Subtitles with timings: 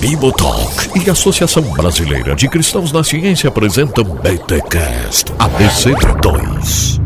[0.00, 7.00] Bibotalk e Associação Brasileira de Cristãos na Ciência apresentam BTCast ABC2.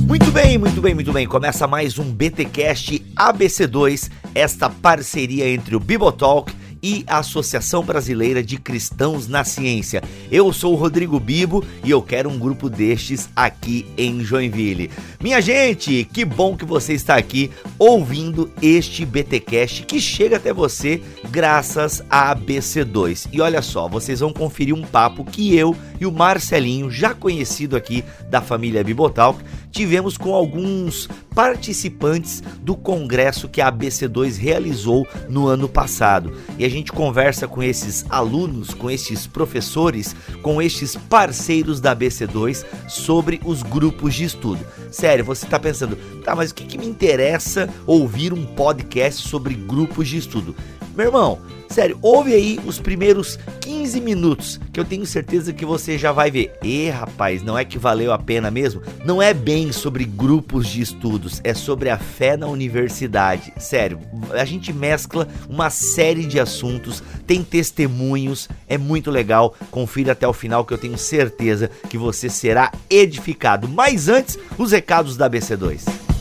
[0.00, 1.26] Muito bem, muito bem, muito bem.
[1.26, 6.52] Começa mais um BTcast ABC2, esta parceria entre o Bibotalk
[6.82, 10.02] e a Associação Brasileira de Cristãos na Ciência.
[10.30, 14.90] Eu sou o Rodrigo Bibo e eu quero um grupo destes aqui em Joinville.
[15.20, 21.00] Minha gente, que bom que você está aqui ouvindo este BTcast que chega até você
[21.30, 23.28] graças a ABC2.
[23.32, 27.76] E olha só, vocês vão conferir um papo que eu e o Marcelinho, já conhecido
[27.76, 29.40] aqui da família Bibotalk,
[29.72, 36.36] tivemos com alguns participantes do congresso que a ABC2 realizou no ano passado.
[36.58, 42.64] E a gente conversa com esses alunos, com esses professores, com estes parceiros da ABC2
[42.86, 44.64] sobre os grupos de estudo.
[44.90, 49.54] Sério, você está pensando, tá, mas o que, que me interessa ouvir um podcast sobre
[49.54, 50.54] grupos de estudo?
[50.94, 51.38] Meu irmão,
[51.70, 56.30] sério, ouve aí os primeiros 15 minutos que eu tenho certeza que você já vai
[56.30, 56.52] ver.
[56.62, 58.82] E rapaz, não é que valeu a pena mesmo?
[59.02, 63.54] Não é bem sobre grupos de estudos, é sobre a fé na universidade.
[63.56, 63.98] Sério,
[64.32, 69.54] a gente mescla uma série de assuntos, tem testemunhos, é muito legal.
[69.70, 73.66] Confira até o final que eu tenho certeza que você será edificado.
[73.66, 76.11] Mas antes, os recados da BC2.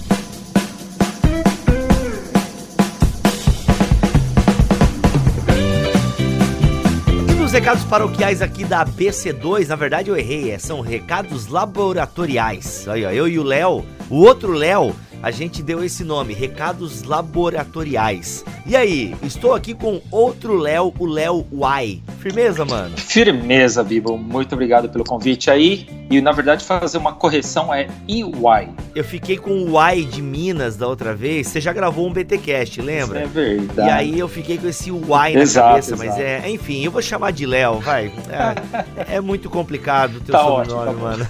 [7.62, 12.88] Recados paroquiais aqui da BC2, na verdade eu errei, é, são recados laboratoriais.
[12.88, 18.44] Aí, eu e o Léo, o outro Léo, a gente deu esse nome, Recados Laboratoriais.
[18.66, 22.02] E aí, estou aqui com outro Léo, o Léo Y.
[22.20, 22.96] Firmeza, mano?
[22.98, 24.18] Firmeza, Bibo.
[24.18, 25.88] Muito obrigado pelo convite aí.
[26.12, 28.70] E na verdade, fazer uma correção é EY.
[28.94, 31.48] Eu fiquei com o Y de Minas da outra vez.
[31.48, 33.24] Você já gravou um BTcast, lembra?
[33.24, 33.88] Isso é verdade.
[33.88, 36.10] E aí eu fiquei com esse Y na exato, cabeça, exato.
[36.10, 36.50] mas é.
[36.50, 38.12] Enfim, eu vou chamar de Léo, vai.
[38.30, 41.28] É, é, muito complicado o teu tá sobrenome, ótimo, tá mano.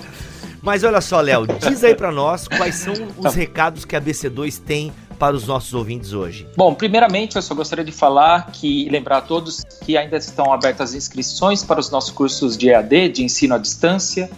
[0.62, 4.60] Mas olha só, Léo, diz aí para nós quais são os recados que a BC2
[4.60, 6.46] tem para os nossos ouvintes hoje?
[6.56, 10.90] Bom, primeiramente eu só gostaria de falar que lembrar a todos que ainda estão abertas
[10.90, 14.30] as inscrições para os nossos cursos de EAD, de ensino à distância.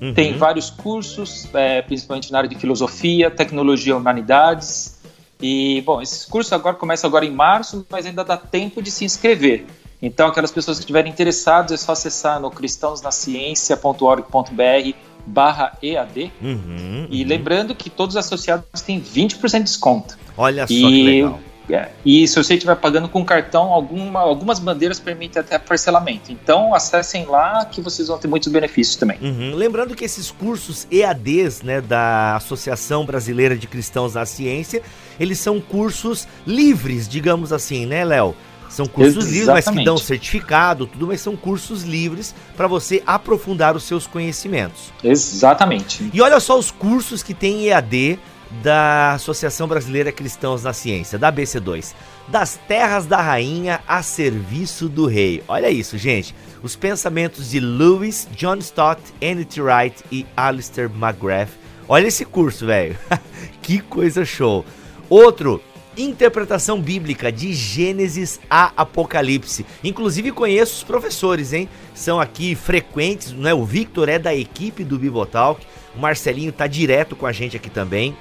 [0.00, 0.14] Uhum.
[0.14, 4.98] Tem vários cursos, é, principalmente na área de filosofia, tecnologia e humanidades.
[5.42, 9.04] E, bom, esses cursos agora começam agora em março, mas ainda dá tempo de se
[9.04, 9.66] inscrever.
[10.02, 14.96] Então, aquelas pessoas que estiverem interessadas, é só acessar no cristãosnaciencia.org.br
[15.30, 16.32] barra EAD.
[16.42, 17.28] Uhum, e uhum.
[17.28, 20.18] lembrando que todos os associados têm 20% de desconto.
[20.36, 21.40] Olha só e, que legal.
[21.68, 26.32] É, e se você estiver pagando com cartão, alguma, algumas bandeiras permitem até parcelamento.
[26.32, 29.18] Então acessem lá que vocês vão ter muitos benefícios também.
[29.22, 29.54] Uhum.
[29.54, 34.82] Lembrando que esses cursos EADs né, da Associação Brasileira de Cristãos na Ciência,
[35.18, 38.34] eles são cursos livres, digamos assim, né, Léo?
[38.70, 39.34] São cursos Exatamente.
[39.34, 44.06] livres, mas que dão certificado, tudo, mas são cursos livres para você aprofundar os seus
[44.06, 44.92] conhecimentos.
[45.02, 46.08] Exatamente.
[46.14, 48.18] E olha só os cursos que tem EAD
[48.62, 51.94] da Associação Brasileira Cristãos na Ciência, da BC2.
[52.28, 55.42] Das terras da rainha a serviço do rei.
[55.48, 56.34] Olha isso, gente.
[56.62, 59.60] Os pensamentos de Lewis, John Stott, N.T.
[59.60, 61.50] Wright e Alistair McGrath.
[61.88, 62.96] Olha esse curso, velho.
[63.62, 64.64] que coisa show.
[65.08, 65.60] Outro,
[65.96, 69.66] interpretação bíblica de Gênesis a Apocalipse.
[69.82, 71.68] Inclusive conheço os professores, hein?
[71.94, 73.52] São aqui frequentes, né?
[73.52, 75.64] O Victor é da equipe do Bibotalk,
[75.94, 78.16] o Marcelinho tá direto com a gente aqui também.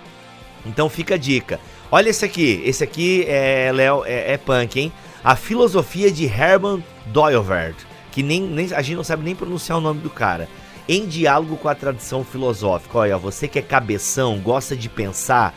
[0.65, 1.59] Então fica a dica.
[1.91, 4.91] Olha esse aqui, esse aqui é Léo, é, é punk, hein?
[5.23, 7.75] A filosofia de Herman Doyoverd,
[8.11, 10.47] que nem, nem a gente não sabe nem pronunciar o nome do cara
[10.89, 12.97] em diálogo com a tradição filosófica.
[12.97, 15.53] Olha, você que é cabeção, gosta de pensar,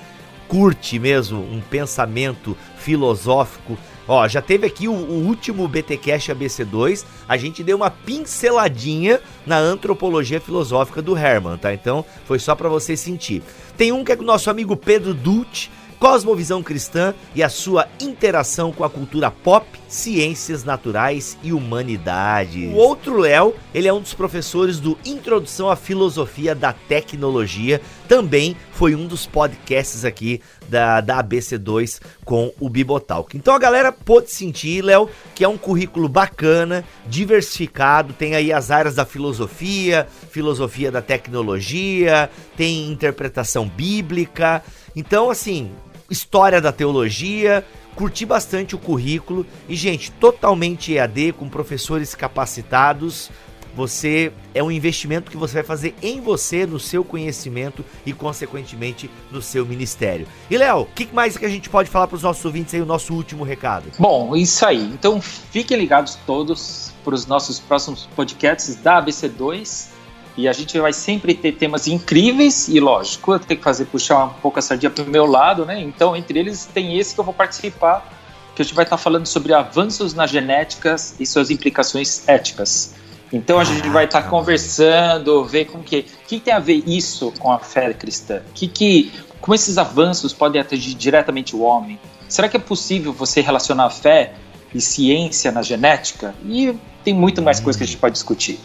[0.52, 7.38] curte mesmo um pensamento filosófico, ó, já teve aqui o, o último BTcast ABC2, a
[7.38, 11.72] gente deu uma pinceladinha na antropologia filosófica do Herman, tá?
[11.72, 13.42] Então, foi só para você sentir.
[13.78, 15.68] Tem um que é com o nosso amigo Pedro Dutch,
[16.02, 22.72] cosmovisão cristã e a sua interação com a cultura pop, ciências naturais e humanidades.
[22.72, 28.56] O outro Léo, ele é um dos professores do Introdução à Filosofia da Tecnologia, também
[28.72, 33.36] foi um dos podcasts aqui da, da ABC2 com o Bibotalk.
[33.36, 38.72] Então a galera pôde sentir, Léo, que é um currículo bacana, diversificado, tem aí as
[38.72, 44.64] áreas da filosofia, filosofia da tecnologia, tem interpretação bíblica.
[44.96, 45.70] Então, assim,
[46.12, 47.64] história da teologia,
[47.96, 53.30] curti bastante o currículo e, gente, totalmente EAD, com professores capacitados.
[53.74, 59.10] você é um investimento que você vai fazer em você, no seu conhecimento e, consequentemente,
[59.30, 60.26] no seu ministério.
[60.50, 62.82] E, Léo, o que mais que a gente pode falar para os nossos ouvintes aí,
[62.82, 63.86] o nosso último recado?
[63.98, 64.82] Bom, isso aí.
[64.92, 69.91] Então, fiquem ligados todos para os nossos próximos podcasts da ABC2.
[70.36, 74.24] E a gente vai sempre ter temas incríveis e, lógico, eu tenho que fazer puxar
[74.24, 75.80] um pouco a sardinha para o meu lado, né?
[75.80, 78.10] Então, entre eles, tem esse que eu vou participar,
[78.54, 82.94] que a gente vai estar falando sobre avanços na genética e suas implicações éticas.
[83.32, 87.50] Então a gente vai estar conversando, ver como que, que tem a ver isso com
[87.50, 91.98] a fé cristã, que, que como esses avanços podem atingir diretamente o homem.
[92.28, 94.34] Será que é possível você relacionar fé
[94.74, 96.34] e ciência na genética?
[96.44, 98.60] E tem muito mais coisa que a gente pode discutir.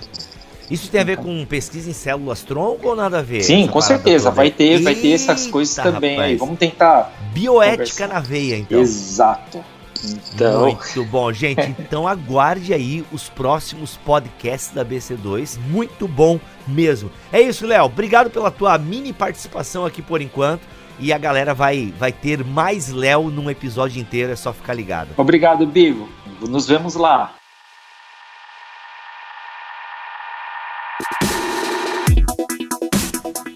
[0.70, 3.42] Isso tem a ver com pesquisa em células tronco ou nada a ver?
[3.42, 4.30] Sim, com certeza.
[4.30, 6.16] Vai ter, vai ter essas coisas também.
[6.16, 6.40] Rapaz.
[6.40, 7.14] Vamos tentar.
[7.34, 8.08] Bioética conversar.
[8.08, 8.80] na veia, então.
[8.80, 9.64] Exato.
[10.04, 10.62] Então...
[10.62, 11.76] Muito bom, gente.
[11.88, 15.58] Então aguarde aí os próximos podcasts da BC2.
[15.70, 17.10] Muito bom mesmo.
[17.32, 17.86] É isso, Léo.
[17.86, 20.62] Obrigado pela tua mini participação aqui por enquanto.
[21.00, 25.10] E a galera vai, vai ter mais Léo num episódio inteiro, é só ficar ligado.
[25.16, 26.10] Obrigado, Bigo.
[26.42, 27.36] Nos vemos lá.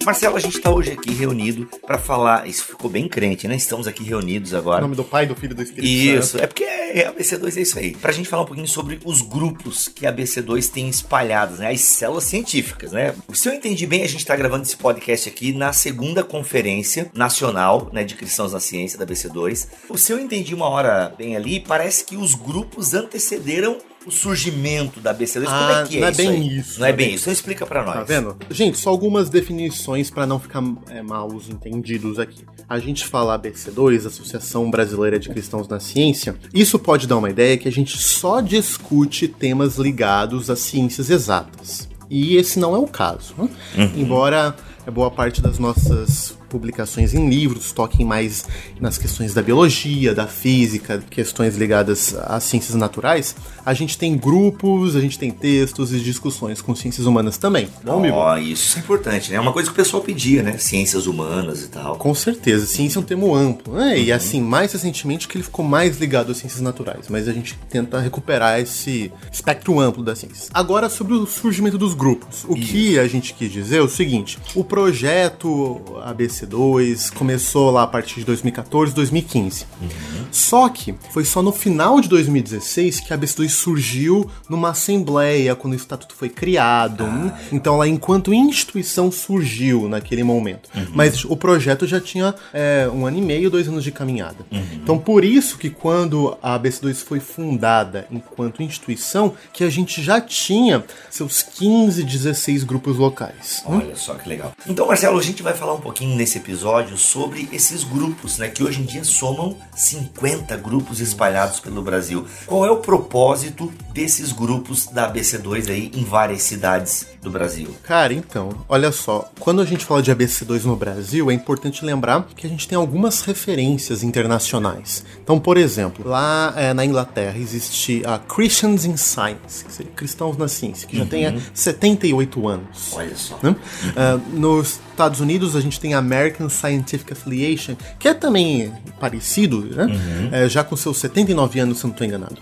[0.05, 2.47] Marcelo, a gente está hoje aqui reunido para falar.
[2.47, 3.55] Isso ficou bem crente, né?
[3.55, 4.79] Estamos aqui reunidos agora.
[4.79, 6.25] Em nome do Pai, do Filho e do Espírito isso, Santo.
[6.25, 7.91] Isso, é porque a BC2 é isso aí.
[7.95, 11.71] Para a gente falar um pouquinho sobre os grupos que a BC2 tem espalhados, né?
[11.71, 13.13] As células científicas, né?
[13.33, 17.89] Se eu entendi bem, a gente está gravando esse podcast aqui na segunda conferência nacional
[17.93, 19.67] né, de cristãos na ciência da BC2.
[19.95, 25.13] Se eu entendi uma hora bem ali, parece que os grupos antecederam o surgimento da
[25.13, 25.45] BC2?
[25.47, 26.17] Ah, Como é que é não é isso?
[26.17, 26.57] Bem aí?
[26.57, 27.23] isso não é bem isso.
[27.23, 27.95] Então explica para nós.
[27.95, 28.37] Tá vendo?
[28.49, 32.43] Gente, só algumas definições para não ficar é, mal entendidos aqui.
[32.67, 36.35] A gente fala ABC2, Associação Brasileira de Cristãos na Ciência.
[36.53, 41.89] Isso pode dar uma ideia que a gente só discute temas ligados às ciências exatas.
[42.09, 43.33] E esse não é o caso.
[43.37, 43.49] Né?
[43.77, 43.91] Uhum.
[44.01, 44.55] Embora
[44.91, 48.45] boa parte das nossas publicações em livros, toquem mais
[48.79, 53.33] nas questões da biologia, da física, questões ligadas às ciências naturais,
[53.65, 57.69] a gente tem grupos, a gente tem textos e discussões com ciências humanas também.
[57.83, 59.37] Bom, oh, isso é importante, né?
[59.37, 60.57] É uma coisa que o pessoal pedia, né?
[60.57, 61.95] Ciências humanas e tal.
[61.95, 63.93] Com certeza, ciência é um termo amplo, né?
[63.93, 63.97] Uhum.
[63.97, 67.57] E assim, mais recentemente que ele ficou mais ligado às ciências naturais, mas a gente
[67.69, 70.49] tenta recuperar esse espectro amplo das ciências.
[70.53, 72.43] Agora, sobre o surgimento dos grupos.
[72.47, 72.71] O isso.
[72.71, 77.87] que a gente quis dizer é o seguinte: o projeto ABC 2 começou lá a
[77.87, 79.65] partir de 2014, 2015.
[79.81, 79.89] Uhum.
[80.31, 85.73] Só que foi só no final de 2016 que a ABC2 surgiu numa assembleia, quando
[85.73, 87.03] o estatuto foi criado.
[87.05, 87.37] Ah.
[87.51, 90.69] Então, lá, enquanto instituição, surgiu naquele momento.
[90.75, 90.87] Uhum.
[90.93, 94.45] Mas o projeto já tinha é, um ano e meio, dois anos de caminhada.
[94.51, 94.63] Uhum.
[94.73, 100.19] Então, por isso que quando a ABC2 foi fundada enquanto instituição, que a gente já
[100.21, 103.61] tinha seus 15, 16 grupos locais.
[103.65, 103.95] Olha hum?
[103.95, 104.53] só que legal.
[104.67, 108.63] Então, Marcelo, a gente vai falar um pouquinho nesse episódio sobre esses grupos, né, que
[108.63, 112.25] hoje em dia somam 50 grupos espalhados pelo Brasil.
[112.45, 117.75] Qual é o propósito desses grupos da ABC2 aí em várias cidades do Brasil?
[117.83, 122.27] Cara, então, olha só, quando a gente fala de ABC2 no Brasil, é importante lembrar
[122.35, 125.05] que a gente tem algumas referências internacionais.
[125.23, 130.37] Então, por exemplo, lá é, na Inglaterra existe a Christians in Science, que seria Cristãos
[130.37, 131.09] na Ciência, que já uhum.
[131.09, 132.93] tem 78 anos.
[132.93, 133.39] Olha só.
[133.41, 133.49] Né?
[133.49, 133.89] Uhum.
[133.89, 139.61] Uh, nos Estados Unidos a gente tem a American Scientific Affiliation, que é também parecido,
[139.61, 139.85] né?
[139.85, 140.29] Uhum.
[140.31, 142.37] É, já com seus 79 anos, se não estou enganado.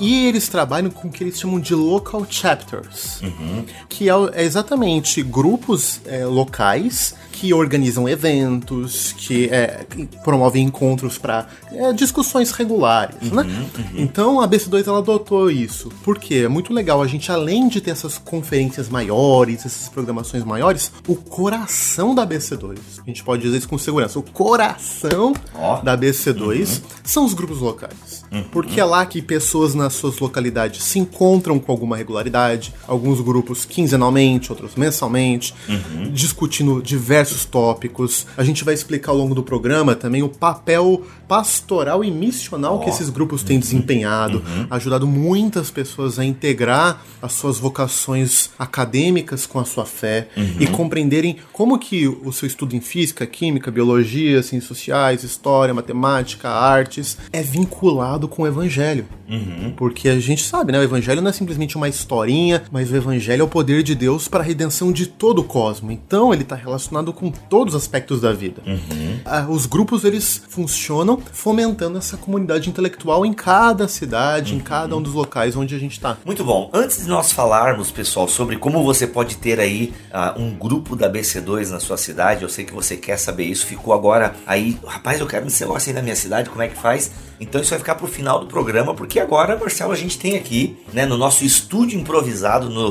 [0.00, 3.64] E eles trabalham com o que eles chamam de local chapters, uhum.
[3.88, 9.84] que é, é, exatamente grupos é, locais que organizam eventos, que é,
[10.22, 13.42] promovem encontros para é, discussões regulares, uhum, né?
[13.42, 13.84] Uhum.
[13.94, 15.90] Então a BC2 ela adotou isso.
[16.04, 20.92] Porque é muito legal a gente além de ter essas conferências maiores, essas programações maiores,
[21.08, 25.82] o coração da BC2, a gente pode dizer isso com segurança, o coração oh.
[25.82, 26.88] da BC2 uhum.
[27.02, 28.21] são os grupos locais.
[28.32, 28.44] Uhum.
[28.44, 33.64] Porque é lá que pessoas nas suas localidades se encontram com alguma regularidade, alguns grupos
[33.64, 36.10] quinzenalmente, outros mensalmente, uhum.
[36.12, 38.26] discutindo diversos diversos tópicos.
[38.36, 42.80] A gente vai explicar ao longo do programa também o papel pastoral e missional oh.
[42.80, 44.66] que esses grupos têm desempenhado, uhum.
[44.68, 50.56] ajudado muitas pessoas a integrar as suas vocações acadêmicas com a sua fé uhum.
[50.60, 56.50] e compreenderem como que o seu estudo em física, química, biologia, ciências sociais, história, matemática,
[56.50, 59.06] artes é vinculado com o evangelho.
[59.26, 59.72] Uhum.
[59.74, 60.78] Porque a gente sabe, né?
[60.78, 64.28] O evangelho não é simplesmente uma historinha, mas o evangelho é o poder de Deus
[64.28, 65.90] para a redenção de todo o cosmo.
[65.90, 68.62] Então ele está relacionado com todos os aspectos da vida.
[68.66, 69.20] Uhum.
[69.24, 74.58] Ah, os grupos eles funcionam fomentando essa comunidade intelectual em cada cidade, uhum.
[74.58, 76.16] em cada um dos locais onde a gente está.
[76.24, 76.70] Muito bom.
[76.72, 81.10] Antes de nós falarmos, pessoal, sobre como você pode ter aí uh, um grupo da
[81.10, 85.20] BC2 na sua cidade, eu sei que você quer saber isso, ficou agora aí, rapaz,
[85.20, 87.10] eu quero esse negócio aí na minha cidade, como é que faz?
[87.42, 90.76] Então isso vai ficar pro final do programa, porque agora, Marcelo, a gente tem aqui,
[90.92, 92.90] né, no nosso estúdio improvisado, no,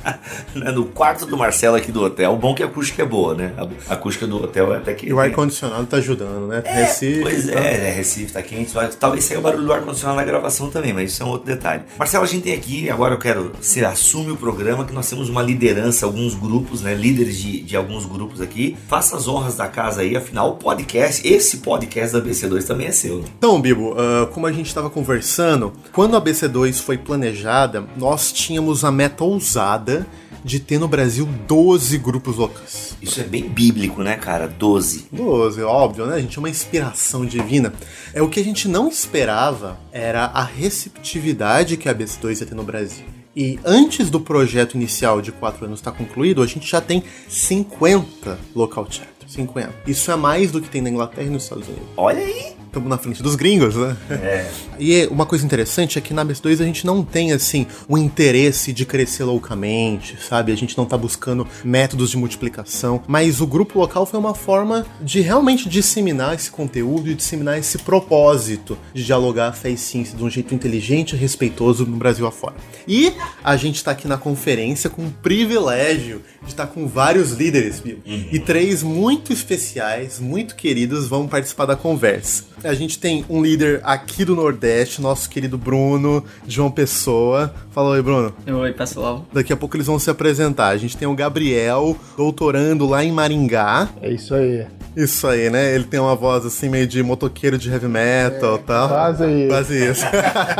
[0.54, 2.34] né, no quarto do Marcelo aqui do hotel.
[2.34, 3.52] O bom é que a acústica é boa, né?
[3.88, 5.06] A acústica do hotel é até que.
[5.06, 6.62] E o ar-condicionado tá ajudando, né?
[6.64, 7.22] É, Recife.
[7.22, 7.58] Pois tá...
[7.74, 8.72] é, Recife tá quente.
[8.98, 11.82] Talvez saia o barulho do ar-condicionado na gravação também, mas isso é um outro detalhe.
[11.98, 15.28] Marcelo, a gente tem aqui, agora eu quero você assume o programa, que nós temos
[15.28, 16.94] uma liderança, alguns grupos, né?
[16.94, 18.76] Líderes de, de alguns grupos aqui.
[18.88, 22.92] Faça as honras da casa aí, afinal, o podcast, esse podcast da BC2 também é
[22.92, 23.18] seu.
[23.18, 23.24] Né?
[23.38, 28.84] Então, Bibo, uh, como a gente estava conversando, quando a BC2 foi planejada, nós tínhamos
[28.84, 30.06] a meta ousada
[30.46, 32.96] de ter no Brasil 12 grupos locais.
[33.02, 34.46] Isso é bem bíblico, né, cara?
[34.46, 35.08] 12.
[35.10, 36.14] 12, óbvio, né?
[36.14, 37.72] A gente é uma inspiração divina.
[38.14, 42.54] É o que a gente não esperava era a receptividade que a BC2 ia ter
[42.54, 43.04] no Brasil.
[43.34, 48.38] E antes do projeto inicial de 4 anos estar concluído, a gente já tem 50
[48.54, 49.08] local chat.
[49.26, 49.74] 50.
[49.84, 51.88] Isso é mais do que tem na Inglaterra e nos Estados Unidos.
[51.96, 52.55] Olha aí!
[52.76, 53.96] Estamos na frente dos gringos, né?
[54.10, 54.50] É.
[54.78, 58.72] E uma coisa interessante é que na BS2 a gente não tem, assim, o interesse
[58.72, 60.52] de crescer loucamente, sabe?
[60.52, 64.84] A gente não tá buscando métodos de multiplicação, mas o grupo local foi uma forma
[65.00, 70.16] de realmente disseminar esse conteúdo e disseminar esse propósito de dialogar a fé e ciência
[70.16, 72.56] de um jeito inteligente e respeitoso no Brasil afora.
[72.86, 77.32] E a gente tá aqui na conferência com o privilégio de estar tá com vários
[77.32, 77.98] líderes, viu?
[78.06, 78.28] Uhum.
[78.30, 82.44] E três muito especiais, muito queridos, vão participar da conversa.
[82.66, 87.54] A gente tem um líder aqui do Nordeste, nosso querido Bruno, João Pessoa.
[87.70, 88.34] Fala oi, Bruno.
[88.44, 89.24] Oi, pessoal.
[89.32, 90.68] Daqui a pouco eles vão se apresentar.
[90.68, 93.88] A gente tem o Gabriel, doutorando lá em Maringá.
[94.02, 94.66] É isso aí.
[94.96, 95.74] Isso aí, né?
[95.74, 98.88] Ele tem uma voz assim meio de motoqueiro de heavy metal e é, tal.
[98.88, 99.48] Quase isso.
[99.48, 100.06] Quase isso.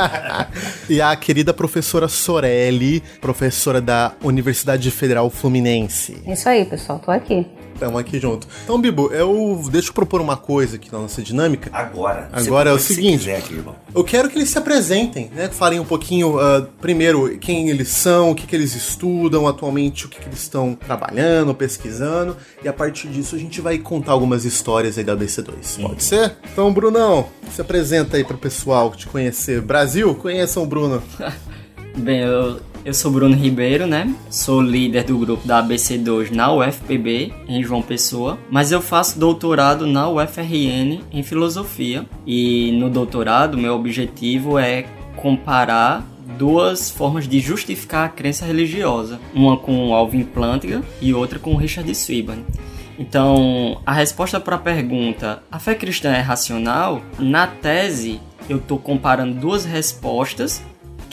[0.89, 6.23] e a querida professora Sorelli, professora da Universidade Federal Fluminense.
[6.27, 7.47] Isso aí, pessoal, tô aqui.
[7.76, 8.49] Estamos aqui junto.
[8.64, 11.68] Então, Bibo, eu deixa eu propor uma coisa aqui na nossa dinâmica.
[11.71, 12.30] Agora.
[12.33, 13.30] Agora é o seguinte.
[13.30, 13.62] Aqui,
[13.95, 15.49] eu quero que eles se apresentem, né?
[15.49, 20.09] Falem um pouquinho, uh, primeiro, quem eles são, o que, que eles estudam atualmente, o
[20.09, 22.35] que, que eles estão trabalhando, pesquisando.
[22.64, 25.83] E a partir disso a gente vai contar algumas histórias aí da BC2.
[25.83, 26.35] Pode ser?
[26.50, 29.61] Então, Brunão, se apresenta aí pro pessoal te conhecer.
[29.61, 31.02] Brasil, conheçam o Bruno.
[31.95, 34.14] Bem, eu eu sou Bruno Ribeiro, né?
[34.31, 39.88] Sou líder do grupo da ABC2 na UFPB, em João Pessoa, mas eu faço doutorado
[39.88, 42.07] na UFRN em filosofia.
[42.25, 46.07] E no doutorado, meu objetivo é comparar
[46.38, 51.93] duas formas de justificar a crença religiosa, uma com Alvin Plantinga e outra com Richard
[51.93, 52.45] Swinburne.
[52.97, 57.02] Então, a resposta para a pergunta: a fé cristã é racional?
[57.19, 60.62] Na tese, eu estou comparando duas respostas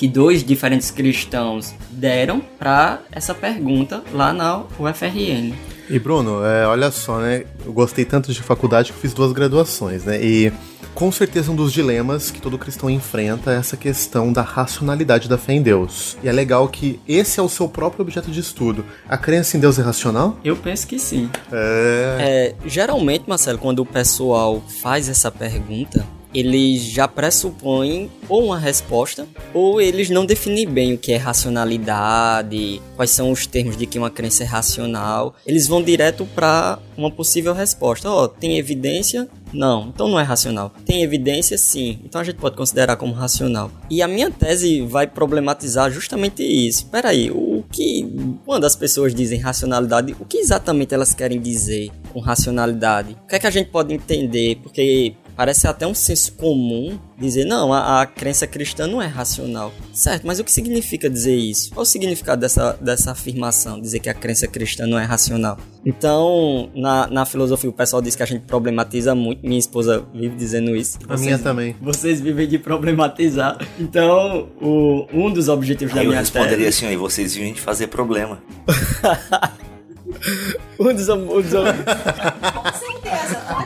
[0.04, 5.54] que dois diferentes cristãos deram para essa pergunta lá na UFRN.
[5.90, 7.46] E Bruno, é, olha só, né?
[7.66, 10.22] Eu gostei tanto de faculdade que eu fiz duas graduações, né?
[10.22, 10.52] E
[10.94, 15.38] com certeza um dos dilemas que todo cristão enfrenta é essa questão da racionalidade da
[15.38, 16.18] fé em Deus.
[16.22, 18.84] E é legal que esse é o seu próprio objeto de estudo.
[19.08, 20.38] A crença em Deus é racional?
[20.44, 21.30] Eu penso que sim.
[21.50, 22.56] É...
[22.60, 29.28] é geralmente, Marcelo, quando o pessoal faz essa pergunta, eles já pressupõem ou uma resposta,
[29.54, 34.00] ou eles não definem bem o que é racionalidade, quais são os termos de que
[34.00, 35.36] uma crença é racional.
[35.46, 38.10] Eles vão direto para uma possível resposta.
[38.10, 39.28] Ó, oh, tem evidência?
[39.54, 40.74] Não, então não é racional.
[40.84, 41.58] Tem evidência?
[41.58, 43.70] Sim, então a gente pode considerar como racional.
[43.90, 46.88] E a minha tese vai problematizar justamente isso.
[46.88, 48.38] Peraí, o que.
[48.46, 53.16] Quando as pessoas dizem racionalidade, o que exatamente elas querem dizer com racionalidade?
[53.24, 54.58] O que é que a gente pode entender?
[54.64, 59.74] Porque Parece até um senso comum dizer, não, a, a, crença cristã não é racional.
[59.94, 61.72] Certo, mas o que significa dizer isso?
[61.72, 65.58] Qual o significado dessa, dessa afirmação, dizer que a crença cristã não é racional?
[65.86, 69.46] Então, na, na filosofia, o pessoal diz que a gente problematiza muito.
[69.46, 70.98] Minha esposa vive dizendo isso.
[71.08, 71.76] A minha também.
[71.82, 73.58] Vocês vivem de problematizar.
[73.80, 76.36] Então, o, um dos objetivos aí da minha tese...
[76.36, 78.42] Eu responderia assim, aí vocês vivem de fazer problema.
[80.80, 81.52] um dos, um dos...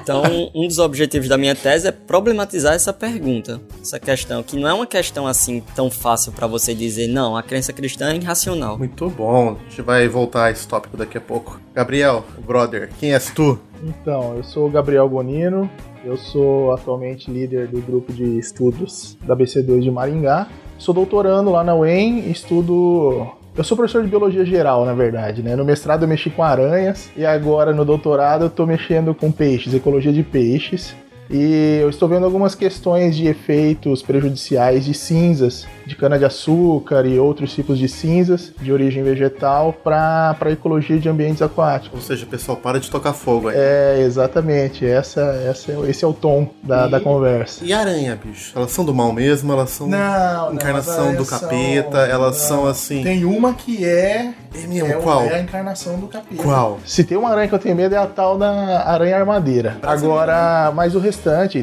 [0.01, 4.67] Então, um dos objetivos da minha tese é problematizar essa pergunta, essa questão, que não
[4.67, 8.77] é uma questão assim tão fácil para você dizer, não, a crença cristã é irracional.
[8.77, 11.60] Muito bom, a gente vai voltar a esse tópico daqui a pouco.
[11.74, 13.60] Gabriel, brother, quem és tu?
[13.84, 15.69] Então, eu sou o Gabriel Bonino,
[16.03, 20.48] eu sou atualmente líder do grupo de estudos da BC2 de Maringá.
[20.77, 25.55] Sou doutorando lá na UEM, estudo eu sou professor de biologia geral, na verdade, né?
[25.55, 29.73] No mestrado eu mexi com aranhas e agora no doutorado eu tô mexendo com peixes,
[29.73, 30.95] ecologia de peixes.
[31.29, 37.53] E eu estou vendo algumas questões de efeitos prejudiciais de cinzas de cana-de-açúcar e outros
[37.53, 42.00] tipos de cinzas de origem vegetal para a ecologia de ambientes aquáticos.
[42.00, 43.55] Ou seja, pessoal, para de tocar fogo aí.
[43.57, 44.86] É, exatamente.
[44.86, 47.63] Essa, essa, esse é o tom da, e, da conversa.
[47.63, 48.51] E aranha, bicho?
[48.55, 49.53] Elas são do mal mesmo?
[49.53, 52.05] Elas são não, encarnação do capeta?
[52.05, 52.48] São, elas não.
[52.48, 53.03] são assim.
[53.03, 54.34] Tem uma que é.
[54.53, 54.88] É mesmo?
[54.88, 55.24] É, Qual?
[55.24, 56.43] É a encarnação do capeta.
[56.43, 56.79] Qual?
[56.86, 59.77] Se tem uma aranha que eu tenho medo é a tal da aranha armadeira.
[59.84, 61.16] Agora, mas o restante,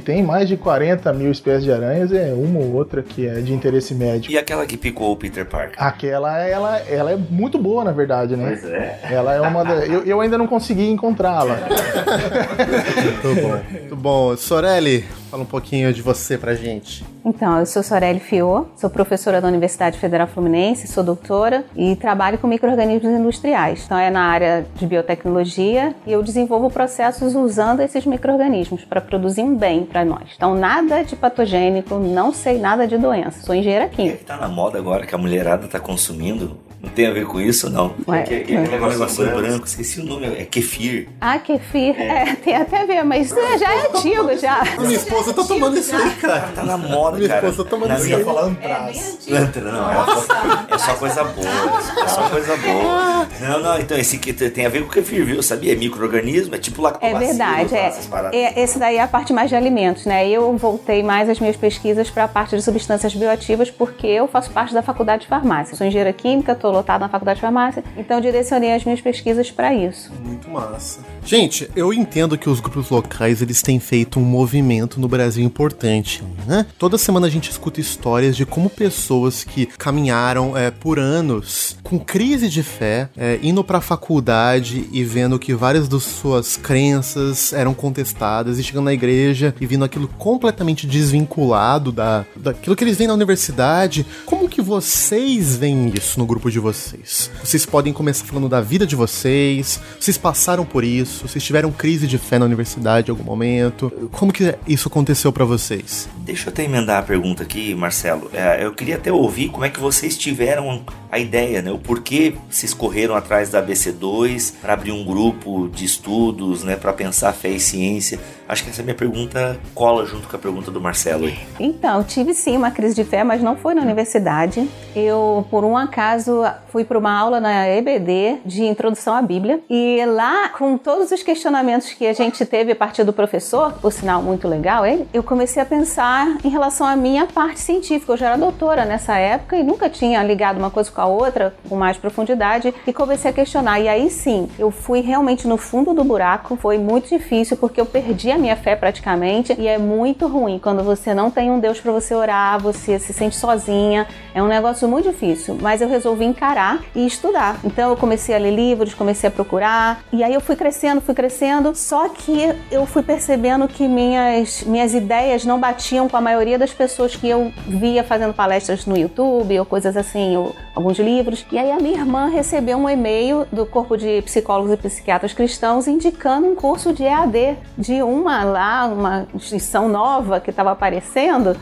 [0.04, 3.52] tem mais de 40 mil espécies de aranhas, é uma ou outra que é de
[3.52, 4.32] interesse médio médico.
[4.32, 5.82] E aquela que picou o Peter Parker?
[5.82, 8.48] Aquela, ela, ela é muito boa, na verdade, né?
[8.48, 9.00] Pois é.
[9.10, 9.86] Ela é uma da...
[9.86, 11.56] eu, eu ainda não consegui encontrá-la.
[13.24, 13.60] muito bom.
[13.70, 14.36] Muito bom.
[14.36, 17.04] Sorelli, fala um pouquinho de você pra gente.
[17.24, 22.38] Então, eu sou Sorelli Fiô, sou professora da Universidade Federal Fluminense, sou doutora e trabalho
[22.38, 23.82] com micro-organismos industriais.
[23.84, 29.42] Então, é na área de biotecnologia e eu desenvolvo processos usando esses micro-organismos para produzir
[29.42, 30.22] um bem para nós.
[30.36, 34.14] Então, nada de patogênico, não sei nada de doença, sou engenheira química.
[34.14, 37.26] É que tá na moda agora que a mulherada tá consumindo não tem a ver
[37.26, 37.94] com isso, não?
[38.06, 41.08] Ué, é, é, é, negócio, negócio branco, esqueci o nome, é kefir.
[41.20, 41.98] Ah, kefir.
[41.98, 44.62] É, é tem até a ver, mas já é antigo já.
[44.78, 46.50] Minha esposa tá tomando isso aí, cara.
[46.54, 47.40] Tá na moda, minha cara.
[47.40, 48.12] Minha esposa tá tomando isso aí.
[48.12, 49.18] Eu falar antraz.
[49.26, 52.02] É não, é só, é só coisa boa.
[52.02, 53.28] É só coisa boa.
[53.40, 55.42] Não, não, então esse aqui tem a ver com kefir, viu?
[55.42, 55.72] Sabia?
[55.72, 57.22] É micro-organismo, é tipo lactobacillus.
[57.22, 58.36] É verdade, é.
[58.36, 58.62] é.
[58.62, 60.28] Esse daí é a parte mais de alimentos, né?
[60.28, 64.50] Eu voltei mais as minhas pesquisas para a parte de substâncias bioativas porque eu faço
[64.50, 65.76] parte da faculdade de farmácia.
[65.76, 67.84] Sou engenheira química, estou lotada na faculdade de farmácia.
[67.96, 70.12] Então direcionei as minhas pesquisas para isso.
[70.22, 71.00] Muito massa.
[71.24, 76.22] Gente, eu entendo que os grupos locais eles têm feito um movimento no Brasil importante,
[76.46, 76.66] né?
[76.78, 81.98] Toda semana a gente escuta histórias de como pessoas que caminharam é, por anos com
[81.98, 87.52] crise de fé, é, indo para a faculdade e vendo que várias das suas crenças
[87.52, 92.96] eram contestadas e chegando na igreja e vindo aquilo completamente desvinculado da daquilo que eles
[92.96, 94.06] veem na universidade.
[94.26, 97.30] Como que vocês veem isso no grupo de vocês?
[97.42, 101.28] Vocês podem começar falando da vida de vocês, vocês passaram por isso?
[101.28, 103.92] Vocês tiveram crise de fé na universidade em algum momento?
[104.10, 106.08] Como que isso aconteceu para vocês?
[106.16, 108.30] Deixa eu até emendar a pergunta aqui, Marcelo.
[108.32, 110.82] É, eu queria até ouvir como é que vocês tiveram
[111.14, 111.70] a ideia, né?
[111.70, 116.74] O porquê vocês correram atrás da ABC2 para abrir um grupo de estudos, né?
[116.74, 118.18] Para pensar fé e ciência.
[118.48, 121.38] Acho que essa minha pergunta cola junto com a pergunta do Marcelo aí.
[121.58, 124.68] Então, tive sim uma crise de fé, mas não foi na universidade.
[124.94, 130.04] Eu, por um acaso, fui para uma aula na EBD de introdução à Bíblia e
[130.04, 134.22] lá, com todos os questionamentos que a gente teve a partir do professor, por sinal
[134.22, 138.12] muito legal ele, eu comecei a pensar em relação à minha parte científica.
[138.12, 141.54] Eu já era doutora nessa época e nunca tinha ligado uma coisa com a outra
[141.68, 143.80] com mais profundidade e comecei a questionar.
[143.80, 146.56] E aí sim, eu fui realmente no fundo do buraco.
[146.56, 150.82] Foi muito difícil porque eu perdi a minha fé praticamente e é muito ruim quando
[150.82, 154.06] você não tem um Deus para você orar, você se sente sozinha.
[154.34, 157.58] É um negócio muito difícil, mas eu resolvi encarar e estudar.
[157.64, 161.14] Então eu comecei a ler livros, comecei a procurar e aí eu fui crescendo, fui
[161.14, 161.74] crescendo.
[161.74, 166.72] Só que eu fui percebendo que minhas minhas ideias não batiam com a maioria das
[166.72, 171.44] pessoas que eu via fazendo palestras no YouTube ou coisas assim, ou alguns livros.
[171.50, 175.86] E aí a minha irmã recebeu um e-mail do Corpo de Psicólogos e Psiquiatras Cristãos
[175.86, 181.56] indicando um curso de EAD de uma lá, uma instituição nova que estava aparecendo.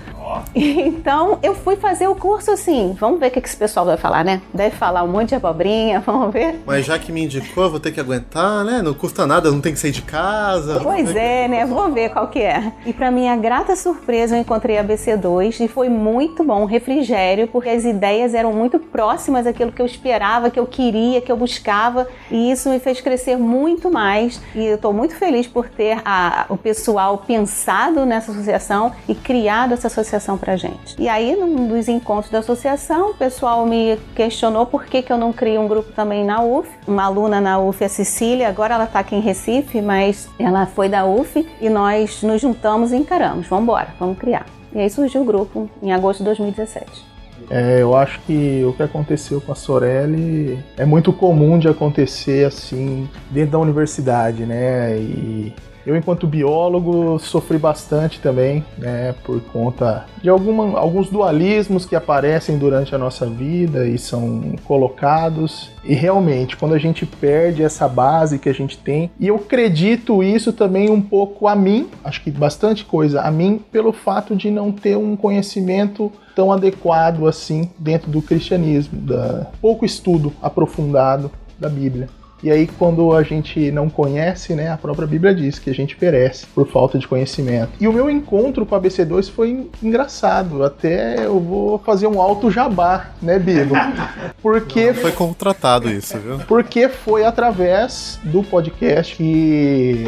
[0.54, 2.96] Então eu fui fazer o curso assim.
[2.98, 4.40] Vamos ver o que esse pessoal vai falar, né?
[4.52, 6.60] Deve falar um monte de abobrinha, vamos ver.
[6.66, 8.82] Mas já que me indicou, vou ter que aguentar, né?
[8.82, 10.80] Não custa nada, não tem que sair de casa.
[10.82, 11.66] Pois é, né?
[11.66, 12.72] Vamos ver qual que é.
[12.84, 17.48] E para minha grata surpresa, eu encontrei a BC2 e foi muito bom, um refrigério,
[17.48, 19.11] porque as ideias eram muito próximas
[19.44, 22.08] daquilo que eu esperava, que eu queria, que eu buscava.
[22.30, 24.40] E isso me fez crescer muito mais.
[24.54, 29.74] E eu estou muito feliz por ter a, o pessoal pensado nessa associação e criado
[29.74, 30.94] essa associação para gente.
[30.98, 35.18] E aí, num dos encontros da associação, o pessoal me questionou por que, que eu
[35.18, 36.68] não crio um grupo também na UF.
[36.86, 40.88] Uma aluna na UF, a Cecília, agora ela está aqui em Recife, mas ela foi
[40.88, 43.46] da UF e nós nos juntamos e encaramos.
[43.46, 44.46] Vamos embora, vamos criar.
[44.74, 47.11] E aí surgiu o grupo em agosto de 2017.
[47.50, 52.46] É, eu acho que o que aconteceu com a Sorelli é muito comum de acontecer
[52.46, 54.96] assim dentro da universidade, né?
[54.98, 55.54] E
[55.86, 62.56] eu, enquanto biólogo, sofri bastante também, né, por conta de alguma, alguns dualismos que aparecem
[62.56, 65.70] durante a nossa vida e são colocados.
[65.84, 70.22] E realmente, quando a gente perde essa base que a gente tem, e eu acredito
[70.22, 74.50] isso também um pouco a mim, acho que bastante coisa a mim, pelo fato de
[74.50, 81.68] não ter um conhecimento tão adequado assim dentro do cristianismo, da pouco estudo aprofundado da
[81.68, 82.08] Bíblia.
[82.42, 85.94] E aí, quando a gente não conhece, né, a própria Bíblia diz que a gente
[85.94, 87.70] perece por falta de conhecimento.
[87.80, 90.64] E o meu encontro com a BC2 foi engraçado.
[90.64, 93.74] Até eu vou fazer um alto jabá, né, Bibo?
[94.42, 94.92] Porque.
[94.92, 96.38] Foi contratado isso, viu?
[96.48, 100.04] Porque foi através do podcast que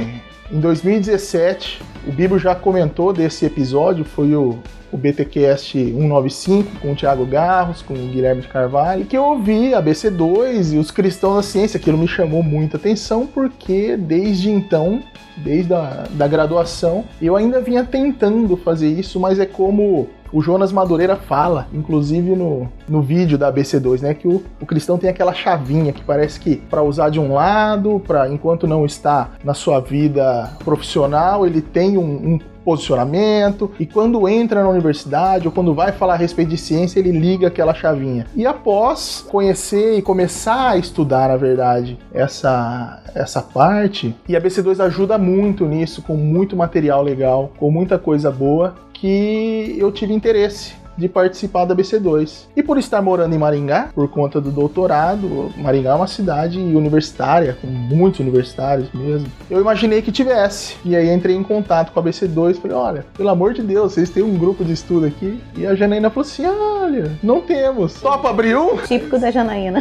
[0.51, 4.59] em 2017 o Bibo já comentou desse episódio, foi o
[4.95, 9.75] o BTcast 195 com o Thiago Garros, com o Guilherme de Carvalho, que eu ouvi
[9.75, 11.79] a BC2 e os cristãos da ciência.
[11.79, 15.03] Aquilo me chamou muita atenção porque desde então,
[15.37, 20.73] desde a da graduação, eu ainda vinha tentando fazer isso, mas é como o Jonas
[20.73, 25.33] Madureira fala, inclusive no, no vídeo da ABC2, né, que o, o cristão tem aquela
[25.33, 29.81] chavinha que parece que para usar de um lado, para enquanto não está na sua
[29.81, 35.93] vida profissional, ele tem um, um posicionamento, e quando entra na universidade ou quando vai
[35.93, 38.27] falar a respeito de ciência, ele liga aquela chavinha.
[38.35, 44.81] E após conhecer e começar a estudar, na verdade, essa, essa parte, e a BC2
[44.81, 50.84] ajuda muito nisso, com muito material legal, com muita coisa boa, que eu tive interesse
[50.97, 52.47] de participar da BC2.
[52.57, 57.57] E por estar morando em Maringá, por conta do doutorado, Maringá é uma cidade universitária,
[57.61, 59.29] com muitos universitários mesmo.
[59.51, 60.77] Eu imaginei que tivesse.
[60.85, 64.11] E aí entrei em contato com a BC2 falei: olha, pelo amor de Deus, vocês
[64.11, 65.41] têm um grupo de estudo aqui.
[65.57, 68.01] E a Janaína falou assim: olha, não temos.
[68.01, 68.77] Topa abrir um?
[68.79, 69.81] Típico da Janaína.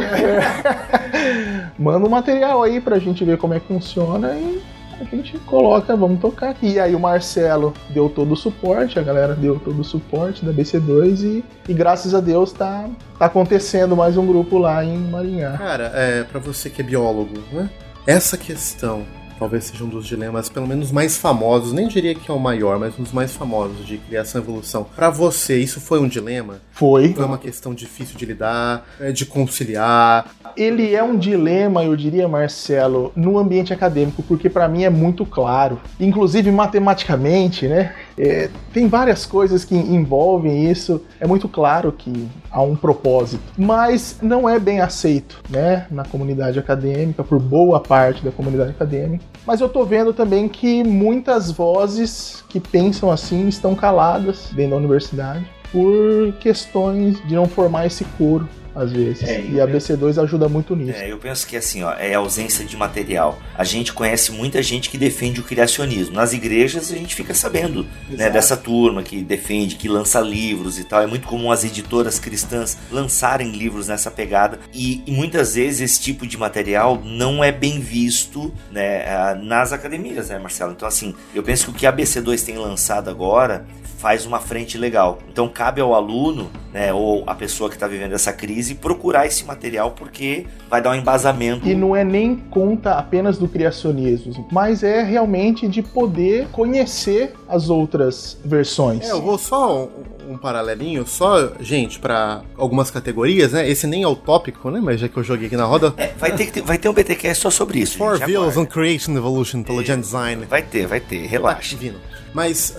[1.78, 5.96] Manda um material aí pra gente ver como é que funciona e a gente coloca,
[5.96, 6.72] vamos tocar aqui.
[6.72, 10.52] E aí o Marcelo deu todo o suporte, a galera deu todo o suporte da
[10.52, 15.56] BC2 e, e graças a Deus tá, tá acontecendo mais um grupo lá em Maringá.
[15.58, 17.70] Cara, é, para você que é biólogo, né?
[18.06, 19.04] Essa questão
[19.38, 22.78] talvez seja um dos dilemas, pelo menos mais famosos, nem diria que é o maior,
[22.78, 24.86] mas um dos mais famosos de criação e evolução.
[24.94, 26.60] Para você, isso foi um dilema?
[26.72, 27.12] Foi.
[27.12, 30.26] Foi uma questão difícil de lidar, é, de conciliar.
[30.56, 35.26] Ele é um dilema, eu diria, Marcelo, no ambiente acadêmico, porque para mim é muito
[35.26, 35.80] claro.
[35.98, 37.94] Inclusive matematicamente, né?
[38.18, 41.02] É, tem várias coisas que envolvem isso.
[41.20, 46.58] É muito claro que há um propósito, mas não é bem aceito, né, na comunidade
[46.58, 49.24] acadêmica por boa parte da comunidade acadêmica.
[49.46, 54.76] Mas eu tô vendo também que muitas vozes que pensam assim estão caladas dentro da
[54.76, 59.22] universidade por questões de não formar esse coro às vezes.
[59.22, 60.98] É, e a BC2 ajuda muito nisso.
[60.98, 63.38] É, eu penso que assim, ó, é ausência de material.
[63.56, 66.14] A gente conhece muita gente que defende o criacionismo.
[66.14, 70.84] Nas igrejas a gente fica sabendo né, dessa turma que defende, que lança livros e
[70.84, 71.02] tal.
[71.02, 74.58] É muito comum as editoras cristãs lançarem livros nessa pegada.
[74.72, 80.28] E, e muitas vezes esse tipo de material não é bem visto né, nas academias,
[80.28, 80.72] né, Marcelo?
[80.72, 83.66] Então, assim, eu penso que o que a BC2 tem lançado agora
[84.04, 85.18] faz uma frente legal.
[85.30, 89.44] Então cabe ao aluno, né, ou a pessoa que está vivendo essa crise, procurar esse
[89.44, 91.66] material porque vai dar um embasamento.
[91.68, 97.68] E não é nem conta apenas do criacionismo, mas é realmente de poder conhecer as
[97.68, 99.08] outras versões.
[99.08, 99.88] É, eu vou só
[100.28, 103.68] um, paralelinho, só, gente, para algumas categorias, né?
[103.68, 104.80] Esse nem é o tópico, né?
[104.82, 105.94] Mas já que eu joguei aqui na roda.
[105.96, 107.96] É, vai ter, vai ter um BTQ só sobre isso.
[107.96, 110.44] For Views on Creation Evolution, Intelligent Design.
[110.46, 111.70] Vai ter, vai ter, relaxa.
[111.70, 111.98] Divino.
[112.34, 112.74] Mas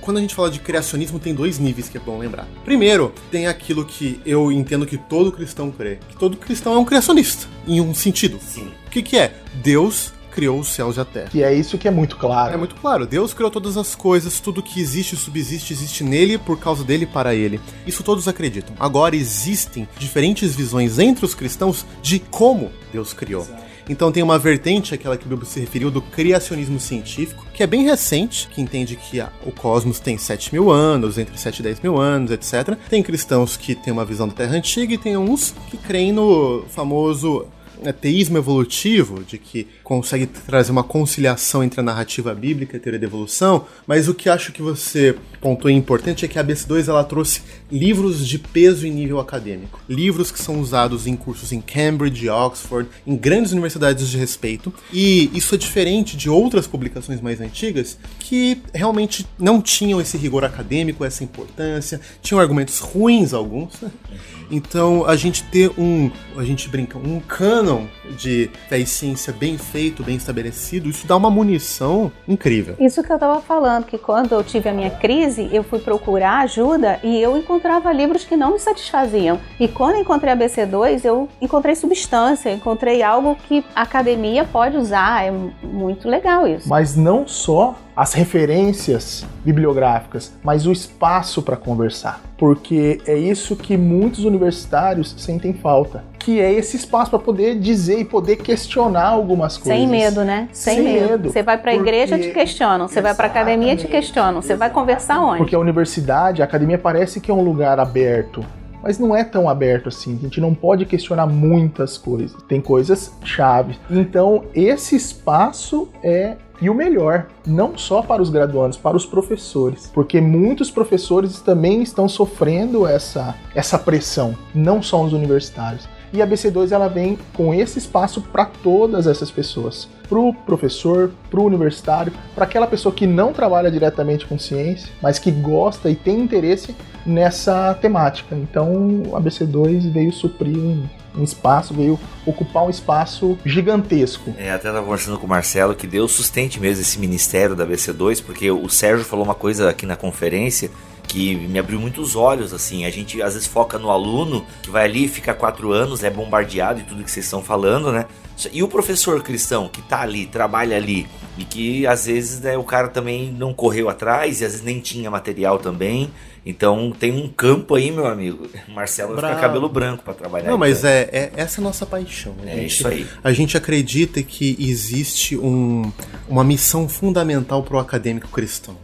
[0.00, 2.48] quando a gente fala de criacionismo, tem dois níveis que é bom lembrar.
[2.64, 5.98] Primeiro, tem aquilo que eu entendo que todo cristão crê.
[6.08, 8.38] Que todo cristão é um criacionista, em um sentido.
[8.40, 8.72] Sim.
[8.86, 9.34] O que, que é?
[9.62, 11.30] Deus criou os céus e a terra.
[11.30, 12.52] Que é isso que é muito claro.
[12.52, 13.06] É muito claro.
[13.06, 17.04] Deus criou todas as coisas, tudo que existe e subsiste existe nele, por causa dele
[17.04, 17.58] e para ele.
[17.86, 18.76] Isso todos acreditam.
[18.78, 23.42] Agora existem diferentes visões entre os cristãos de como Deus criou.
[23.42, 23.76] Exato.
[23.88, 27.66] Então tem uma vertente, aquela que o Bilbo se referiu, do criacionismo científico, que é
[27.66, 31.62] bem recente, que entende que ah, o cosmos tem 7 mil anos, entre 7 e
[31.62, 32.76] 10 mil anos, etc.
[32.90, 36.64] Tem cristãos que têm uma visão da Terra antiga e tem uns que creem no
[36.68, 37.46] famoso
[37.92, 43.00] teísmo evolutivo, de que consegue trazer uma conciliação entre a narrativa bíblica e a teoria
[43.00, 47.04] da evolução, mas o que acho que você pontuou importante é que a BS2 ela
[47.04, 49.80] trouxe livros de peso e nível acadêmico.
[49.88, 55.30] Livros que são usados em cursos em Cambridge, Oxford, em grandes universidades de respeito, e
[55.34, 61.04] isso é diferente de outras publicações mais antigas que realmente não tinham esse rigor acadêmico,
[61.04, 63.74] essa importância, tinham argumentos ruins alguns,
[64.50, 67.20] então, a gente ter um, a gente brinca, um
[67.66, 72.76] canon de fé ciência bem feito, bem estabelecido, isso dá uma munição incrível.
[72.78, 76.38] Isso que eu estava falando, que quando eu tive a minha crise, eu fui procurar
[76.40, 79.40] ajuda e eu encontrava livros que não me satisfaziam.
[79.58, 85.26] E quando encontrei a BC2, eu encontrei substância, encontrei algo que a academia pode usar.
[85.26, 86.68] É muito legal isso.
[86.68, 93.76] Mas não só as referências bibliográficas, mas o espaço para conversar, porque é isso que
[93.76, 99.56] muitos universitários sentem falta que é esse espaço para poder dizer e poder questionar algumas
[99.56, 99.78] coisas.
[99.78, 100.48] Sem medo, né?
[100.52, 101.10] Sem, Sem medo.
[101.10, 101.30] medo.
[101.30, 102.88] Você vai para a Porque- igreja, te questionam.
[102.88, 104.42] Você vai para academia, te questionam.
[104.42, 105.38] Você vai conversar onde?
[105.38, 108.44] Porque a universidade, a academia parece que é um lugar aberto.
[108.82, 110.16] Mas não é tão aberto assim.
[110.18, 112.36] A gente não pode questionar muitas coisas.
[112.48, 113.78] Tem coisas chaves.
[113.88, 119.90] Então, esse espaço é e o melhor, não só para os graduandos, para os professores,
[119.92, 125.86] porque muitos professores também estão sofrendo essa, essa pressão, não só os universitários.
[126.12, 131.10] E a BC2 ela vem com esse espaço para todas essas pessoas, para o professor,
[131.30, 135.90] para o universitário, para aquela pessoa que não trabalha diretamente com ciência, mas que gosta
[135.90, 138.34] e tem interesse nessa temática.
[138.34, 140.84] Então a BC2 veio suprir um,
[141.16, 144.34] um espaço, veio ocupar um espaço gigantesco.
[144.38, 148.22] É, até tava conversando com o Marcelo que Deus sustente mesmo esse ministério da BC2,
[148.24, 150.70] porque o Sérgio falou uma coisa aqui na conferência
[151.06, 154.84] que me abriu muitos olhos, assim, a gente às vezes foca no aluno que vai
[154.84, 158.06] ali, fica quatro anos, é bombardeado e tudo que vocês estão falando, né?
[158.52, 161.06] E o professor cristão que tá ali, trabalha ali,
[161.38, 164.80] e que às vezes né, o cara também não correu atrás, e às vezes nem
[164.80, 166.10] tinha material também,
[166.44, 168.46] então tem um campo aí, meu amigo.
[168.68, 169.40] Marcelo vai ficar Bravo.
[169.42, 170.48] cabelo branco para trabalhar.
[170.50, 170.90] Não, mas então.
[170.90, 172.34] é, é- essa é a nossa paixão.
[172.46, 173.06] É gente- isso aí.
[173.24, 175.90] A gente acredita que existe um-
[176.28, 178.76] uma missão fundamental para o acadêmico cristão.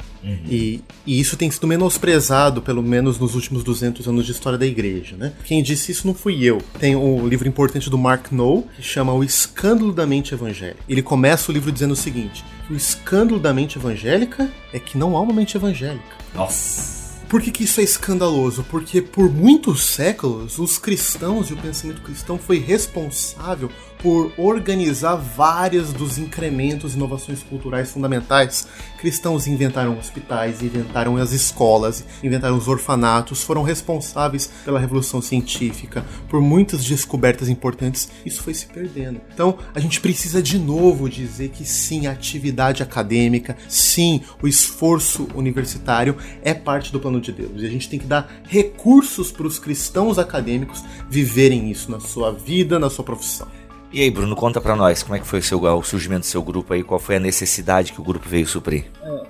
[0.49, 4.65] E, e isso tem sido menosprezado, pelo menos nos últimos 200 anos de história da
[4.65, 5.33] igreja, né?
[5.45, 6.59] Quem disse isso não fui eu.
[6.79, 10.79] Tem um livro importante do Mark Noll, que chama O Escândalo da Mente Evangélica.
[10.89, 15.17] Ele começa o livro dizendo o seguinte: o escândalo da mente evangélica é que não
[15.17, 16.17] há uma mente evangélica.
[16.35, 17.03] Nossa.
[17.29, 18.63] Por que, que isso é escandaloso?
[18.65, 23.71] Porque por muitos séculos os cristãos e o pensamento cristão foi responsável
[24.03, 28.67] por organizar vários dos incrementos e inovações culturais fundamentais.
[28.99, 36.41] Cristãos inventaram hospitais, inventaram as escolas, inventaram os orfanatos, foram responsáveis pela revolução científica, por
[36.41, 38.09] muitas descobertas importantes.
[38.27, 39.21] Isso foi se perdendo.
[39.33, 45.29] Então, a gente precisa de novo dizer que sim, a atividade acadêmica, sim, o esforço
[45.35, 47.63] universitário é parte do plano de Deus.
[47.63, 52.33] E a gente tem que dar recursos para os cristãos acadêmicos viverem isso na sua
[52.33, 53.49] vida, na sua profissão.
[53.93, 56.27] E aí, Bruno, conta pra nós, como é que foi o, seu, o surgimento do
[56.27, 56.83] seu grupo aí?
[56.83, 58.87] Qual foi a necessidade que o grupo veio suprir?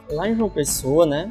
[0.09, 1.29] Lá em João Pessoa, né?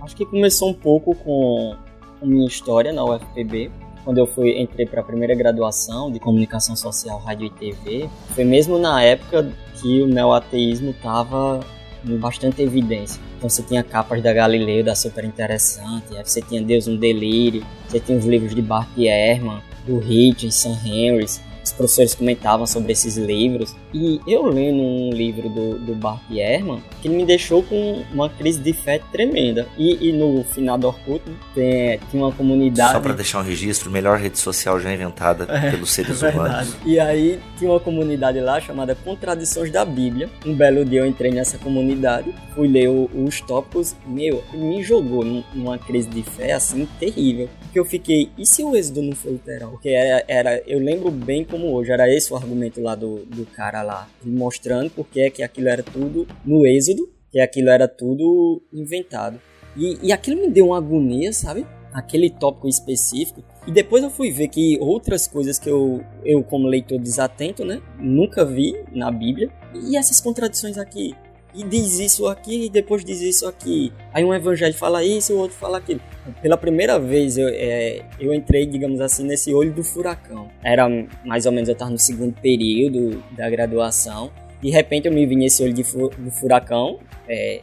[0.00, 1.76] Acho que começou um pouco com
[2.22, 3.70] a minha história na UFPB.
[4.02, 8.44] Quando eu fui, entrei para a primeira graduação de comunicação social, rádio e TV, foi
[8.44, 11.60] mesmo na época que o neoateísmo estava
[12.02, 13.20] em bastante evidência.
[13.36, 18.00] Então você tinha capas da Galileu, da Super Interessante, você tinha Deus um Delírio, você
[18.00, 23.16] tinha os livros de Bart Ehrman, do Hitchens, Sam Henrys, os professores comentavam sobre esses
[23.16, 23.74] livros.
[23.92, 28.60] E eu lendo um livro do, do Bart Ehrman, que me deixou com uma crise
[28.60, 29.66] de fé tremenda.
[29.78, 31.22] E, e no final do Orkut
[31.54, 32.92] tem, tinha uma comunidade...
[32.92, 36.76] Só pra deixar um registro, melhor rede social já inventada pelos seres humanos.
[36.84, 40.28] E aí tinha uma comunidade lá chamada Contradições da Bíblia.
[40.44, 45.24] Um belo dia eu entrei nessa comunidade, fui ler o- os tópicos, meu, me jogou
[45.24, 47.48] num- numa crise de fé assim terrível.
[47.62, 49.70] Porque eu fiquei, e se o êxodo não for literal?
[49.70, 53.46] Porque era, era eu lembro bem como hoje, era esse o argumento lá do, do
[53.46, 58.60] cara lá, mostrando porque é que aquilo era tudo no êxodo, que aquilo era tudo
[58.72, 59.40] inventado.
[59.76, 61.64] E, e aquilo me deu uma agonia, sabe?
[61.92, 63.40] Aquele tópico específico.
[63.68, 67.80] E depois eu fui ver que outras coisas que eu, eu como leitor desatento, né?
[68.00, 69.48] Nunca vi na Bíblia.
[69.72, 71.14] E essas contradições aqui.
[71.54, 73.92] E diz isso aqui, e depois diz isso aqui.
[74.12, 76.00] Aí um evangelho fala isso, e o outro fala aquilo.
[76.42, 80.48] Pela primeira vez eu, é, eu entrei, digamos assim, nesse olho do furacão.
[80.64, 80.88] Era
[81.24, 84.32] mais ou menos, eu estava no segundo período da graduação.
[84.60, 86.98] De repente eu me vi nesse olho fu- do furacão.
[87.28, 87.60] É,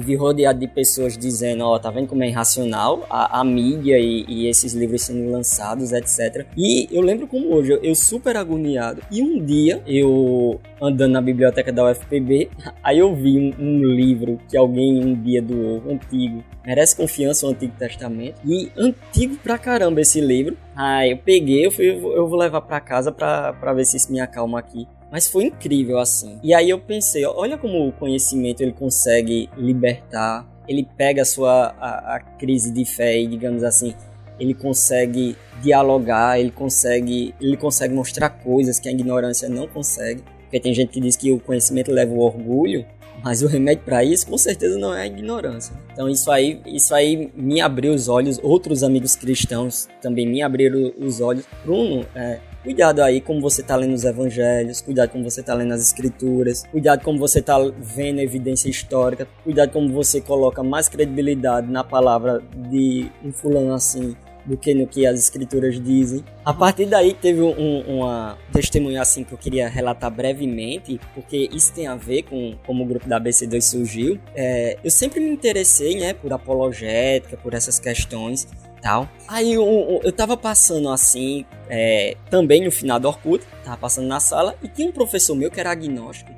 [0.00, 4.24] vi rodeado de pessoas dizendo, ó, tá vendo como é irracional a, a mídia e,
[4.28, 6.46] e esses livros sendo lançados, etc.
[6.56, 9.02] E eu lembro como hoje, eu, eu super agoniado.
[9.10, 12.50] E um dia, eu andando na biblioteca da UFPB,
[12.82, 16.42] aí eu vi um, um livro que alguém um dia doou, antigo.
[16.66, 18.40] Merece confiança o Antigo Testamento.
[18.44, 20.56] E antigo pra caramba esse livro.
[20.74, 24.10] Aí eu peguei, eu, fui, eu vou levar pra casa pra, pra ver se isso
[24.10, 24.88] me acalma aqui.
[25.14, 26.40] Mas foi incrível assim.
[26.42, 30.44] E aí eu pensei, olha como o conhecimento ele consegue libertar.
[30.66, 33.94] Ele pega a sua a, a crise de fé e digamos assim,
[34.40, 40.24] ele consegue dialogar, ele consegue ele consegue mostrar coisas que a ignorância não consegue.
[40.40, 42.84] Porque tem gente que diz que o conhecimento leva o orgulho,
[43.22, 45.76] mas o remédio para isso com certeza não é a ignorância.
[45.92, 48.40] Então isso aí, isso aí me abriu os olhos.
[48.42, 51.44] Outros amigos cristãos também me abriram os olhos.
[51.64, 55.74] Bruno, é, Cuidado aí como você está lendo os evangelhos, cuidado como você está lendo
[55.74, 61.70] as escrituras, cuidado como você está vendo evidência histórica, cuidado como você coloca mais credibilidade
[61.70, 66.24] na palavra de um fulano assim do que no que as escrituras dizem.
[66.42, 71.72] A partir daí teve um, uma testemunha assim que eu queria relatar brevemente, porque isso
[71.72, 74.18] tem a ver com como o grupo da ABC2 surgiu.
[74.34, 78.46] É, eu sempre me interessei, né, por apologética, por essas questões
[78.84, 79.08] tal.
[79.26, 84.20] Aí eu, eu tava passando assim, é, também no final do Orkut, tava passando na
[84.20, 86.30] sala, e tinha um professor meu que era agnóstico.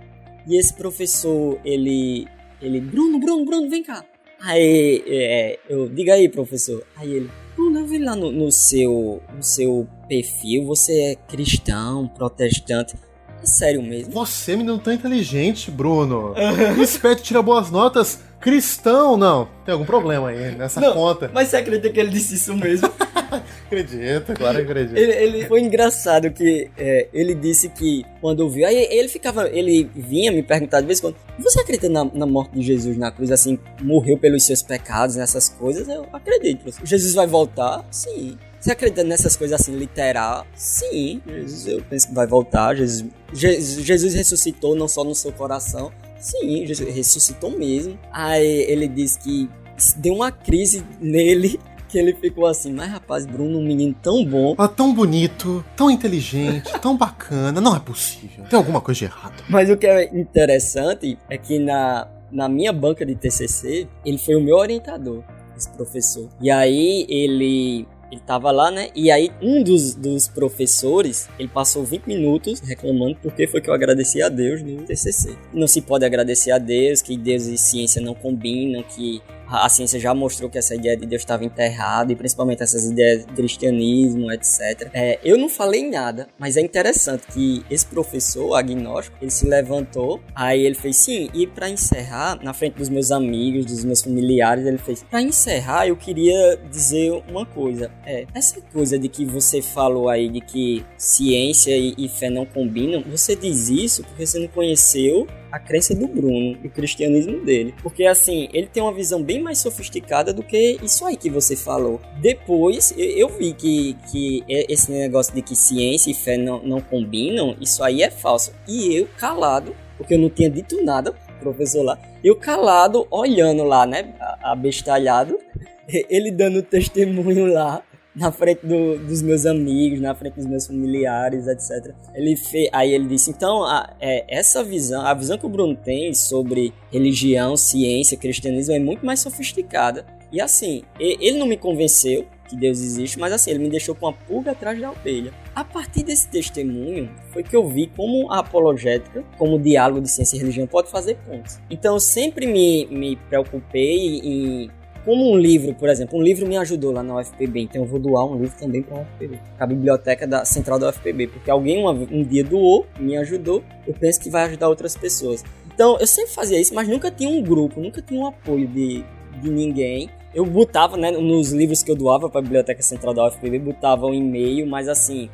[0.46, 2.28] E esse professor, ele,
[2.62, 4.04] ele, Bruno, Bruno, Bruno, vem cá.
[4.40, 6.86] Aí, é, eu, diga aí, professor.
[6.94, 12.06] Aí ele, Bruno, eu vi lá no, no, seu, no seu perfil, você é cristão,
[12.06, 12.94] protestante.
[13.42, 14.12] É sério mesmo.
[14.12, 16.32] Você, menino tão inteligente, Bruno.
[16.80, 18.20] Esperto, tira boas notas.
[18.46, 19.48] Cristão, não.
[19.64, 21.28] Tem algum problema aí nessa não, conta.
[21.34, 22.88] Mas você acredita que ele disse isso mesmo?
[23.66, 24.96] acredito, claro que acredito.
[24.96, 29.90] Ele, ele, foi engraçado que é, ele disse que quando ouviu, aí ele ficava, ele
[29.92, 33.10] vinha me perguntar de vez em quando, você acredita na, na, morte de Jesus na
[33.10, 35.88] cruz, assim, morreu pelos seus pecados, nessas coisas?
[35.88, 36.72] Eu acredito.
[36.84, 37.84] Jesus vai voltar?
[37.90, 38.38] Sim.
[38.60, 40.46] Você acredita nessas coisas assim, literal?
[40.54, 41.20] Sim.
[41.26, 42.76] Jesus, eu penso que vai voltar.
[42.76, 45.90] Jesus, Jesus, Jesus ressuscitou não só no seu coração,
[46.26, 47.96] Sim, ressuscitou mesmo.
[48.10, 49.48] Aí ele disse que
[49.96, 54.56] deu uma crise nele que ele ficou assim, mas rapaz, Bruno, um menino tão bom.
[54.58, 57.60] Ah, tão bonito, tão inteligente, tão bacana.
[57.60, 58.44] Não é possível.
[58.50, 59.44] Tem alguma coisa de errado.
[59.48, 64.34] Mas o que é interessante é que na, na minha banca de TCC, ele foi
[64.34, 65.22] o meu orientador,
[65.56, 66.28] esse professor.
[66.40, 68.88] E aí ele ele tava lá, né?
[68.94, 73.74] E aí um dos, dos professores, ele passou 20 minutos reclamando porque foi que eu
[73.74, 75.36] agradeci a Deus no TCC.
[75.52, 79.98] Não se pode agradecer a Deus, que Deus e ciência não combinam, que a ciência
[79.98, 84.30] já mostrou que essa ideia de Deus estava enterrada, e principalmente essas ideias de cristianismo,
[84.32, 84.90] etc.
[84.92, 90.20] É, eu não falei nada, mas é interessante que esse professor agnóstico, ele se levantou,
[90.34, 94.66] aí ele fez sim, e para encerrar, na frente dos meus amigos, dos meus familiares,
[94.66, 99.62] ele fez, para encerrar, eu queria dizer uma coisa, é, essa coisa de que você
[99.62, 104.38] falou aí de que ciência e, e fé não combinam, você diz isso porque você
[104.38, 107.74] não conheceu a crença do Bruno, o cristianismo dele.
[107.82, 111.56] Porque assim, ele tem uma visão bem mais sofisticada do que isso aí que você
[111.56, 112.00] falou.
[112.20, 117.56] Depois, eu vi que, que esse negócio de que ciência e fé não, não combinam,
[117.58, 118.52] isso aí é falso.
[118.68, 123.86] E eu, calado, porque eu não tinha dito nada, professor lá, eu calado, olhando lá,
[123.86, 125.38] né, abestalhado,
[125.88, 127.82] ele dando testemunho lá
[128.16, 131.94] na frente do, dos meus amigos, na frente dos meus familiares, etc.
[132.14, 132.34] Ele
[132.72, 136.72] aí ele disse, então, a, é, essa visão, a visão que o Bruno tem sobre
[136.90, 140.06] religião, ciência, cristianismo é muito mais sofisticada.
[140.32, 144.06] E assim, ele não me convenceu que Deus existe, mas assim, ele me deixou com
[144.06, 145.32] a pulga atrás da orelha.
[145.54, 150.10] A partir desse testemunho, foi que eu vi como a apologética, como o diálogo de
[150.10, 151.58] ciência e religião pode fazer pontos.
[151.68, 154.70] Então, eu sempre me, me preocupei em
[155.06, 158.00] como um livro, por exemplo, um livro me ajudou lá na UFPB, então eu vou
[158.00, 161.78] doar um livro também para a UFPB, a biblioteca da central da UFPB, porque alguém
[161.78, 165.44] uma, um dia doou, me ajudou, eu penso que vai ajudar outras pessoas.
[165.72, 169.04] Então eu sempre fazia isso, mas nunca tinha um grupo, nunca tinha um apoio de,
[169.40, 170.10] de ninguém.
[170.34, 174.06] Eu botava, né, nos livros que eu doava para a biblioteca central da UFPB, botava
[174.06, 175.30] um e-mail, mas assim,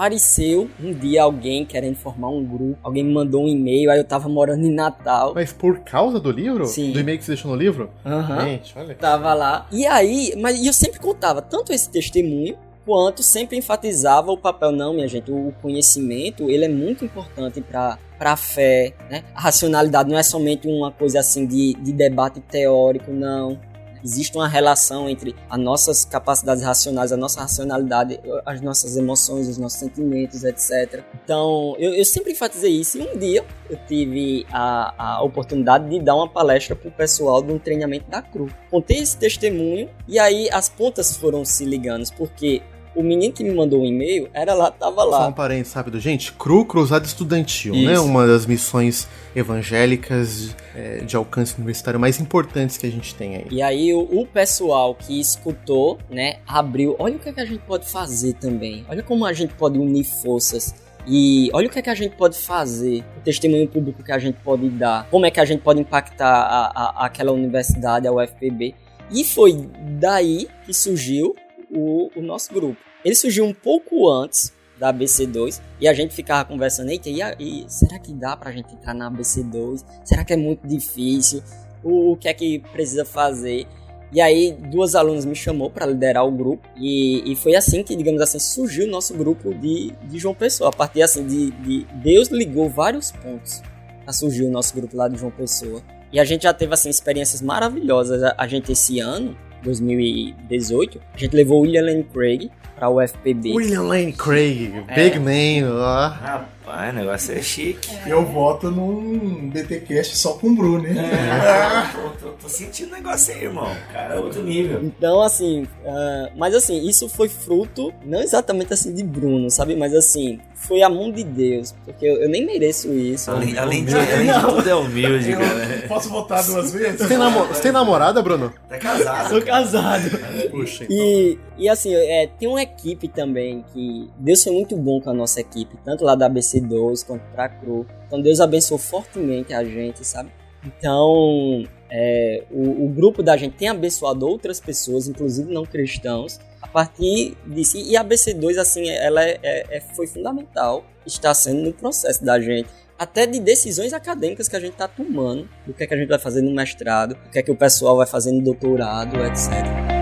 [0.00, 4.04] apareceu um dia alguém querendo formar um grupo, alguém me mandou um e-mail, aí eu
[4.04, 5.32] tava morando em Natal.
[5.34, 6.66] Mas por causa do livro?
[6.66, 6.92] Sim.
[6.92, 7.90] Do e-mail que você deixou no livro?
[8.04, 8.38] Aham.
[8.38, 8.44] Uhum.
[8.46, 8.94] Gente, olha.
[8.94, 9.66] Tava lá.
[9.70, 14.94] E aí, mas eu sempre contava tanto esse testemunho quanto sempre enfatizava o papel não,
[14.94, 19.24] minha gente, o conhecimento, ele é muito importante para para a fé, né?
[19.34, 23.58] A racionalidade não é somente uma coisa assim de, de debate teórico, não
[24.04, 29.58] existe uma relação entre as nossas capacidades racionais, a nossa racionalidade, as nossas emoções, os
[29.58, 31.02] nossos sentimentos, etc.
[31.22, 36.00] Então, eu, eu sempre enfatizei isso e um dia eu tive a, a oportunidade de
[36.00, 38.48] dar uma palestra para o pessoal de um treinamento da CRU.
[38.70, 42.62] Contei esse testemunho e aí as pontas foram se ligando, porque
[42.94, 45.18] o menino que me mandou um e-mail era lá, tava lá.
[45.18, 46.32] Só um parênteses rápido, gente.
[46.32, 47.80] CRU, Cruzada Estudantil, né?
[47.80, 47.90] Isso.
[47.90, 47.98] né?
[48.00, 53.46] Uma das missões evangélicas é, de alcance universitário mais importantes que a gente tem aí.
[53.50, 56.96] E aí o, o, pessoal que escutou, né, abriu.
[56.98, 58.84] Olha o que, é que a gente pode fazer também.
[58.88, 60.74] Olha como a gente pode unir forças.
[61.06, 64.18] E olha o que, é que a gente pode fazer, o testemunho público que a
[64.18, 68.12] gente pode dar, como é que a gente pode impactar a, a, aquela universidade, a
[68.12, 68.74] UFPB.
[69.10, 71.34] E foi daí que surgiu
[71.70, 72.76] o, o nosso grupo.
[73.04, 77.64] Ele surgiu um pouco antes da ABC2 e a gente ficava conversando, eita, e, e
[77.68, 79.84] será que dá pra gente entrar na ABC2?
[80.04, 81.42] Será que é muito difícil?
[81.84, 83.66] O, o que é que precisa fazer?
[84.12, 87.94] E aí, duas alunas me chamou para liderar o grupo e, e, foi assim que,
[87.94, 90.70] digamos assim, surgiu o nosso grupo de, de João Pessoa.
[90.70, 93.62] A partir assim de, de Deus ligou vários pontos
[94.02, 95.80] para surgir o nosso grupo lá de João Pessoa.
[96.12, 98.20] E a gente já teve assim experiências maravilhosas.
[98.24, 103.00] A, a gente esse ano 2018, a gente levou o William Lane Craig para o
[103.00, 103.52] UFPB.
[103.52, 106.44] William Lane Craig, big man, ó.
[106.64, 107.90] Rapaz, o negócio é chique.
[108.06, 110.94] Eu voto num BTcast só com o Bruno, hein?
[110.98, 111.90] É,
[112.20, 113.74] tô, tô- tô sentindo o negócio aí, irmão.
[113.92, 114.80] Cara, é outro nível.
[114.82, 119.74] Então, assim, ah, mas assim, isso foi fruto, não exatamente assim de Bruno, sabe?
[119.74, 123.30] Mas assim, foi a mão de Deus, porque eu, eu nem mereço isso.
[123.30, 125.84] Além, além de, além de tudo, é humilde, cara.
[125.88, 127.00] Posso votar duas vezes?
[127.00, 128.52] Você tem, namo- você tem namorada, Bruno?
[128.68, 129.28] Tá casado.
[129.30, 130.10] Sou casado.
[130.50, 130.96] Puxa, então.
[130.96, 135.14] E, e assim, é, tem uma equipe também que Deus foi muito bom com a
[135.14, 137.86] nossa equipe, tanto lá da ABC2 quanto pra CRU.
[138.06, 140.30] Então Deus abençoou fortemente a gente, sabe?
[140.64, 146.66] Então, é, o, o grupo da gente tem abençoado outras pessoas, inclusive não cristãos, a
[146.66, 147.76] partir disso.
[147.76, 152.40] E a ABC2, assim, ela é, é- é- foi fundamental, está sendo no processo da
[152.40, 152.70] gente.
[152.98, 156.08] Até de decisões acadêmicas que a gente está tomando, do que é que a gente
[156.08, 159.99] vai fazer no mestrado, o que é que o pessoal vai fazer no doutorado, etc.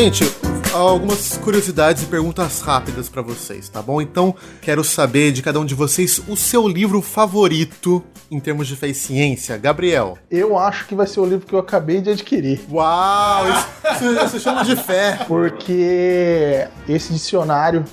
[0.00, 0.32] Gente,
[0.72, 4.00] algumas curiosidades e perguntas rápidas pra vocês, tá bom?
[4.00, 4.32] Então,
[4.62, 8.86] quero saber de cada um de vocês o seu livro favorito em termos de fé
[8.86, 9.58] e ciência.
[9.58, 10.16] Gabriel.
[10.30, 12.60] Eu acho que vai ser o livro que eu acabei de adquirir.
[12.70, 15.18] Uau, isso, isso se chama de fé.
[15.26, 17.84] Porque esse dicionário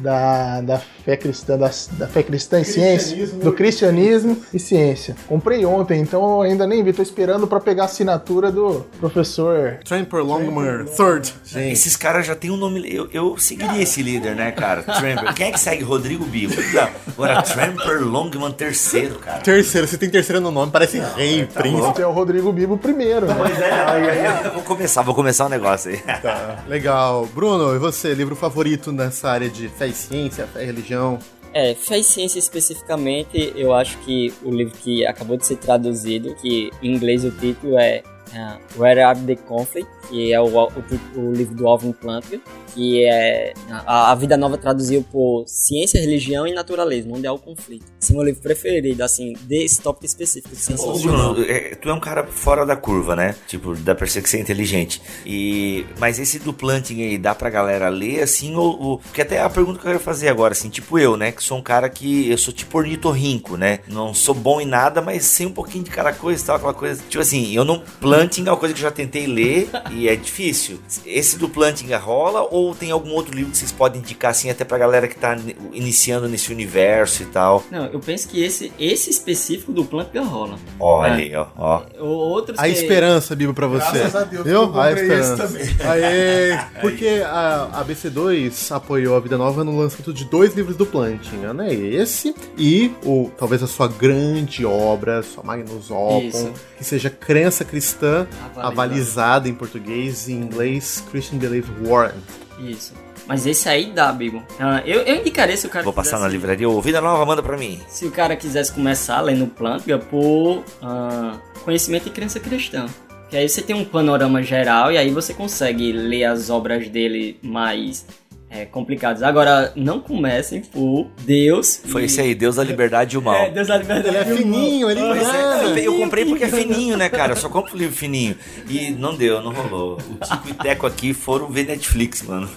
[0.00, 5.16] da, da fé cristã, da, da fé cristã e ciência, do cristianismo e ciência.
[5.26, 9.78] Comprei ontem, então eu ainda nem vi, tô esperando pra pegar a assinatura do professor.
[9.84, 11.32] Tramper Longman Third.
[11.44, 12.86] Gente, Esses caras já tem um nome.
[12.92, 14.82] Eu, eu seguiria esse líder, né, cara?
[14.82, 15.34] Tramper.
[15.34, 16.54] Quem é que segue Rodrigo Bibo?
[16.72, 16.88] Não.
[17.12, 19.38] Agora, Tramper Longman terceiro, cara.
[19.40, 21.90] terceiro, você tem terceiro no nome, parece rei, príncipe.
[21.92, 23.26] Esse é o Rodrigo Bibo primeiro.
[23.26, 23.34] né?
[23.38, 25.98] Pois é, aí, aí, eu vou começar, vou começar um negócio aí.
[26.20, 27.26] Tá, legal.
[27.34, 31.18] Bruno, e você, livro favorito nessa área de fé e ciência, fé e religião?
[31.52, 36.34] É, fé e ciência especificamente, eu acho que o livro que acabou de ser traduzido,
[36.36, 38.02] que em inglês o título é
[38.32, 40.70] uh, Where Are the Conflict, que é o, o,
[41.16, 42.40] o livro do Alvin Plantinga,
[42.74, 47.38] que é a, a Vida Nova traduziu por Ciência, Religião e Naturalismo, onde há o
[47.38, 47.86] conflito.
[48.00, 50.98] Esse é o meu livro preferido, assim, desse tópico específico Ô.
[50.98, 53.34] Bruno, é, tu é um cara fora da curva, né?
[53.48, 55.00] Tipo, dá pra ser que você é inteligente.
[55.24, 58.98] E, mas esse do planting aí, dá pra galera ler, assim, ou, ou...
[58.98, 61.32] Porque até a pergunta que eu quero fazer agora, assim, tipo eu, né?
[61.32, 62.30] Que sou um cara que...
[62.30, 63.80] Eu sou tipo ornitorrinco, né?
[63.88, 66.74] Não sou bom em nada, mas sei um pouquinho de cada coisa e tal, aquela
[66.74, 67.02] coisa...
[67.08, 67.82] Tipo assim, eu não...
[68.16, 70.78] Planting é uma coisa que eu já tentei ler e é difícil.
[71.04, 74.64] Esse do planting rola ou tem algum outro livro que vocês podem indicar, assim, até
[74.64, 75.36] pra galera que tá
[75.72, 77.62] iniciando nesse universo e tal?
[77.70, 80.58] Não, eu penso que esse, esse específico do Plantinga rola.
[80.80, 81.82] Olha aí, ó, ó.
[82.00, 83.98] O- Outros A que- esperança, Bíblia, pra você.
[83.98, 84.54] Graças a Deus, Viu?
[84.62, 85.48] eu a esperança.
[85.84, 90.86] Aê, porque a, a BC2 apoiou a Vida Nova no lançamento de dois livros do
[90.86, 91.72] Plantinga, né?
[91.72, 96.52] Esse e o talvez a sua grande obra, sua Magnus Opum, Isso.
[96.78, 98.66] que seja Crença Cristã Avalizada.
[98.66, 102.14] avalizada em português e em inglês Christian Belief Warrant.
[102.58, 102.94] Isso.
[103.26, 104.42] Mas esse aí dá, Bigo.
[104.58, 106.68] Ah, eu, eu indicaria se o cara Vou passar na livraria.
[106.68, 107.80] Ô, Vida Nova, manda pra mim.
[107.88, 112.86] Se o cara quisesse começar lendo Plantga por ah, conhecimento e crença cristã.
[113.28, 117.36] Que aí você tem um panorama geral e aí você consegue ler as obras dele
[117.42, 118.06] mais
[118.48, 119.22] é, complicadas.
[119.22, 121.80] Agora, não comecem por Deus.
[121.86, 123.34] Foi e- isso aí, Deus da liberdade e o mal.
[123.34, 124.08] É, Deus da liberdade.
[124.08, 127.32] Ele é fininho, ele é, eu comprei porque é fininho, né, cara?
[127.32, 128.36] Eu só compro livro fininho.
[128.68, 129.98] E não deu, não rolou.
[130.10, 132.48] O Tico e Teco aqui foram ver Netflix, mano.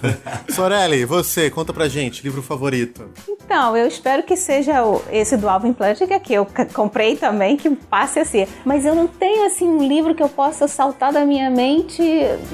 [0.48, 3.10] Sorelli, você, conta pra gente, livro favorito.
[3.28, 4.74] Então, eu espero que seja
[5.10, 8.48] esse do Alvin Plantinga, que eu comprei também, que passe a ser.
[8.64, 12.02] Mas eu não tenho, assim, um livro que eu possa saltar da minha mente,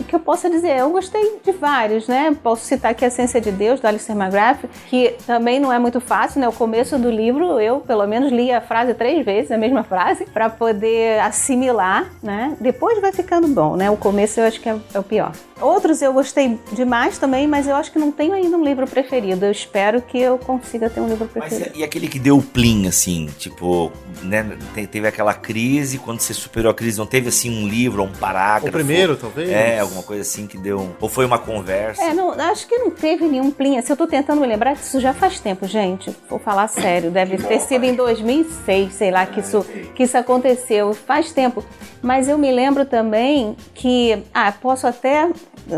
[0.09, 0.78] que eu possa dizer.
[0.78, 2.34] Eu gostei de vários, né?
[2.43, 6.41] Posso citar aqui A De Deus, do Alistair McGrath, que também não é muito fácil,
[6.41, 6.49] né?
[6.49, 10.24] O começo do livro, eu, pelo menos, li a frase três vezes, a mesma frase,
[10.27, 12.57] para poder assimilar, né?
[12.61, 13.91] Depois vai ficando bom, né?
[13.91, 15.33] O começo eu acho que é, é o pior.
[15.61, 19.45] Outros eu gostei demais também, mas eu acho que não tenho ainda um livro preferido.
[19.47, 21.77] Eu espero que eu consiga ter um livro Mas preferido.
[21.77, 23.91] e, e aquele que deu o plim, assim, tipo,
[24.23, 24.45] né?
[24.75, 28.09] te- Teve aquela crise, quando você superou a crise, não teve assim um livro ou
[28.09, 28.69] um parágrafo?
[28.69, 29.49] O primeiro, talvez?
[29.51, 30.91] É, alguma coisa assim que deu um.
[31.01, 32.03] Ou foi uma conversa?
[32.03, 33.81] É, não, acho que não teve nenhum plim.
[33.81, 36.15] Se eu tô tentando me lembrar que isso já faz tempo, gente.
[36.29, 37.11] Vou falar sério.
[37.11, 40.93] Deve ter sido em 2006, sei lá, que isso, que isso aconteceu.
[40.95, 41.65] Faz tempo.
[42.03, 44.23] Mas eu me lembro também que.
[44.33, 45.29] Ah, posso até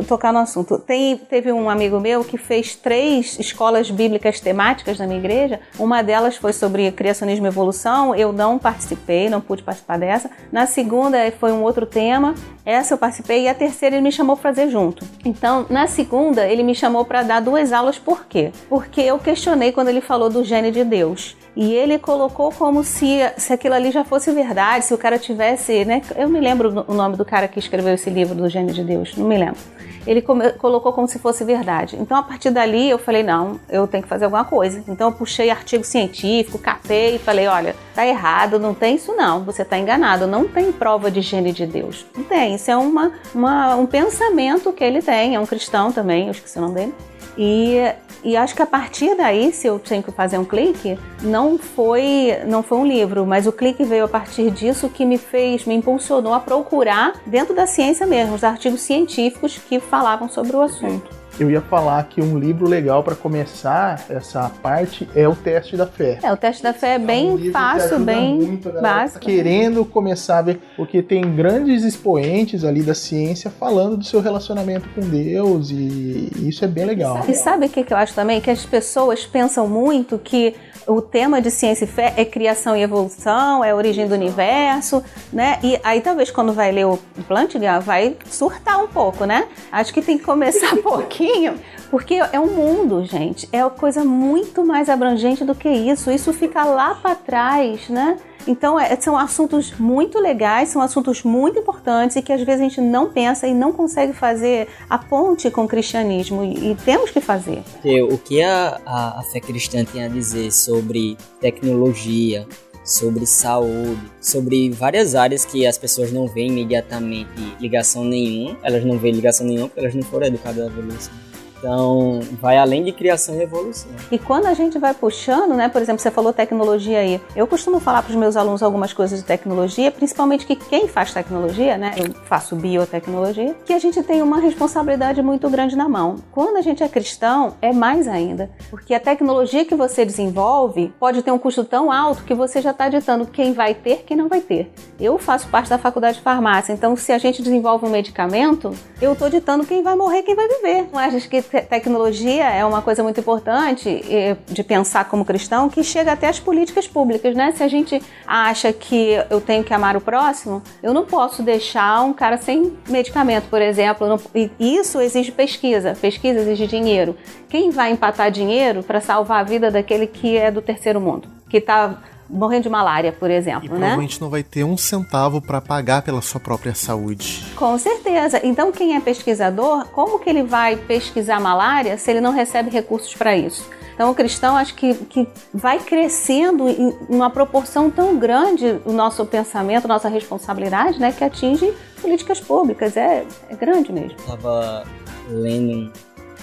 [0.07, 0.79] tocar no assunto.
[0.79, 5.61] Tem, teve um amigo meu que fez três escolas bíblicas temáticas na minha igreja.
[5.79, 8.15] Uma delas foi sobre criacionismo e evolução.
[8.15, 10.31] Eu não participei, não pude participar dessa.
[10.53, 12.35] Na segunda foi um outro tema.
[12.69, 15.03] Essa eu participei e a terceira ele me chamou para fazer junto.
[15.25, 18.53] Então, na segunda, ele me chamou para dar duas aulas, por quê?
[18.69, 21.35] Porque eu questionei quando ele falou do gênio de Deus.
[21.57, 25.83] E ele colocou como se, se aquilo ali já fosse verdade, se o cara tivesse,
[25.87, 26.03] né?
[26.15, 29.17] Eu me lembro o nome do cara que escreveu esse livro do Gênio de Deus,
[29.17, 29.59] não me lembro.
[30.07, 31.97] Ele colocou como se fosse verdade.
[32.01, 34.83] Então, a partir dali, eu falei: não, eu tenho que fazer alguma coisa.
[34.89, 39.43] Então, eu puxei artigo científico, catei e falei: olha, tá errado, não tem isso não,
[39.43, 42.07] você tá enganado, não tem prova de gênio de Deus.
[42.17, 46.27] Não tem, isso é uma, uma um pensamento que ele tem, é um cristão também,
[46.27, 46.95] eu esqueci o nome dele.
[47.39, 47.77] E,
[48.25, 52.37] e acho que a partir daí, se eu tenho que fazer um clique, não foi,
[52.47, 55.75] não foi um livro, mas o clique veio a partir disso que me fez, me
[55.75, 61.18] impulsionou a procurar dentro da ciência mesmo, os artigos científicos que falavam sobre o assunto
[61.39, 65.87] eu ia falar que um livro legal para começar essa parte é o teste da
[65.87, 66.19] fé.
[66.23, 69.21] É, o teste da fé é bem é um fácil, bem básico.
[69.21, 74.89] Querendo começar a ver, porque tem grandes expoentes ali da ciência falando do seu relacionamento
[74.95, 77.25] com Deus e isso é bem legal.
[77.29, 78.41] E sabe o que eu acho também?
[78.41, 80.55] Que as pessoas pensam muito que
[80.89, 85.59] o tema de ciência e fé é criação e evolução, é origem do universo, né?
[85.63, 89.47] E aí talvez quando vai ler o Plantinga vai surtar um pouco, né?
[89.71, 91.59] Acho que tem que começar pouquinho,
[91.91, 93.49] porque é um mundo, gente.
[93.53, 96.11] É uma coisa muito mais abrangente do que isso.
[96.11, 98.17] Isso fica lá para trás, né?
[98.49, 102.65] Então, é, são assuntos muito legais, são assuntos muito importantes e que às vezes a
[102.65, 107.11] gente não pensa e não consegue fazer a ponte com o cristianismo e, e temos
[107.11, 107.63] que fazer.
[108.11, 112.47] O que a, a, a fé cristã tem a dizer sobre tecnologia,
[112.83, 117.31] sobre saúde, sobre várias áreas que as pessoas não veem imediatamente
[117.61, 118.57] ligação nenhuma.
[118.63, 121.28] Elas não veem ligação nenhuma porque elas não foram educadas à evolução.
[121.59, 123.91] Então, vai além de criação e evolução.
[124.11, 127.21] E quando a gente vai puxando, né, por exemplo, você falou tecnologia aí.
[127.35, 131.13] Eu costumo falar para os meus alunos algumas coisas de tecnologia, principalmente que quem faz
[131.13, 136.17] tecnologia, né, eu faço biotecnologia, que a gente tem uma responsabilidade muito grande na mão.
[136.31, 141.23] Quando a gente é cristão, é mais ainda, porque a tecnologia que você desenvolve pode
[141.23, 144.29] ter um custo tão alto que você já está ditando quem vai ter, quem não
[144.29, 144.71] vai ter.
[145.01, 149.13] Eu faço parte da faculdade de farmácia, então se a gente desenvolve um medicamento, eu
[149.13, 150.89] estou ditando quem vai morrer, quem vai viver.
[150.93, 154.03] Não é que tecnologia é uma coisa muito importante
[154.47, 157.53] de pensar como cristão que chega até as políticas públicas, né?
[157.53, 162.03] Se a gente acha que eu tenho que amar o próximo, eu não posso deixar
[162.05, 164.21] um cara sem medicamento, por exemplo.
[164.59, 165.97] isso exige pesquisa.
[166.01, 167.17] Pesquisa exige dinheiro.
[167.49, 171.59] Quem vai empatar dinheiro para salvar a vida daquele que é do terceiro mundo, que
[171.59, 171.99] está
[172.29, 173.77] morrendo de malária, por exemplo, e né?
[173.77, 177.45] Provavelmente não vai ter um centavo para pagar pela sua própria saúde.
[177.57, 178.41] Com certeza.
[178.45, 183.15] Então, quem é pesquisador, como que ele vai pesquisar malária se ele não recebe recursos
[183.15, 183.69] para isso?
[183.95, 189.27] Então, o cristão acho que, que vai crescendo em uma proporção tão grande o nosso
[189.27, 192.97] pensamento, nossa responsabilidade, né, que atinge políticas públicas.
[192.97, 194.17] É, é grande mesmo.
[194.17, 194.85] Estava
[195.29, 195.93] lendo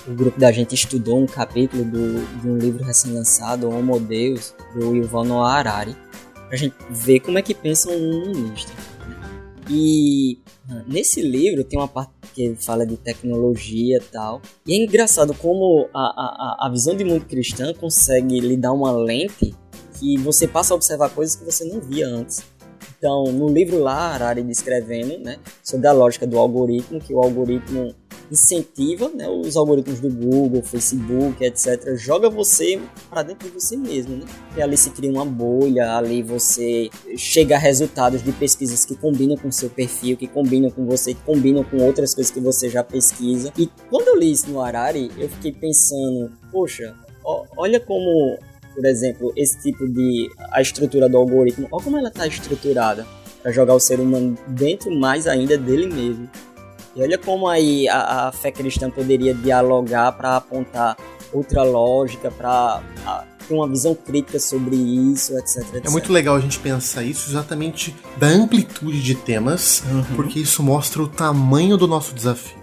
[0.08, 4.96] o grupo da gente estudou um capítulo do, de um livro recém-lançado, Homo Deus, do
[4.96, 5.96] Yuval Noah Harari,
[6.48, 8.72] pra gente ver como é que pensa um humanista.
[9.70, 10.40] E
[10.70, 14.42] ah, nesse livro tem uma parte que fala de tecnologia e tal.
[14.68, 18.92] E é engraçado como a, a, a visão de mundo cristã consegue lhe dar uma
[18.92, 19.56] lente
[20.00, 22.44] que você passa a observar coisas que você não via antes.
[22.98, 27.94] Então, no livro lá, Harari descrevendo né, sobre a lógica do algoritmo, que o algoritmo
[28.32, 31.96] incentiva né, os algoritmos do Google, Facebook, etc.
[31.96, 34.26] Joga você para dentro de você mesmo, né?
[34.58, 39.38] E ali se cria uma bolha, ali você chega a resultados de pesquisas que combinam
[39.38, 42.84] com seu perfil, que combinam com você, que combinam com outras coisas que você já
[42.84, 43.52] pesquisa.
[43.58, 48.38] E quando eu li isso no Harari, eu fiquei pensando, poxa, ó, olha como,
[48.74, 53.06] por exemplo, esse tipo de a estrutura do algoritmo, olha como ela está estruturada
[53.42, 56.28] para jogar o ser humano dentro mais ainda dele mesmo.
[56.96, 60.96] E olha como aí a, a fé cristã poderia dialogar para apontar
[61.34, 62.82] outra lógica, para
[63.48, 67.30] ter uma visão crítica sobre isso, etc, etc, É muito legal a gente pensar isso
[67.30, 70.16] exatamente da amplitude de temas, uhum.
[70.16, 72.58] porque isso mostra o tamanho do nosso desafio.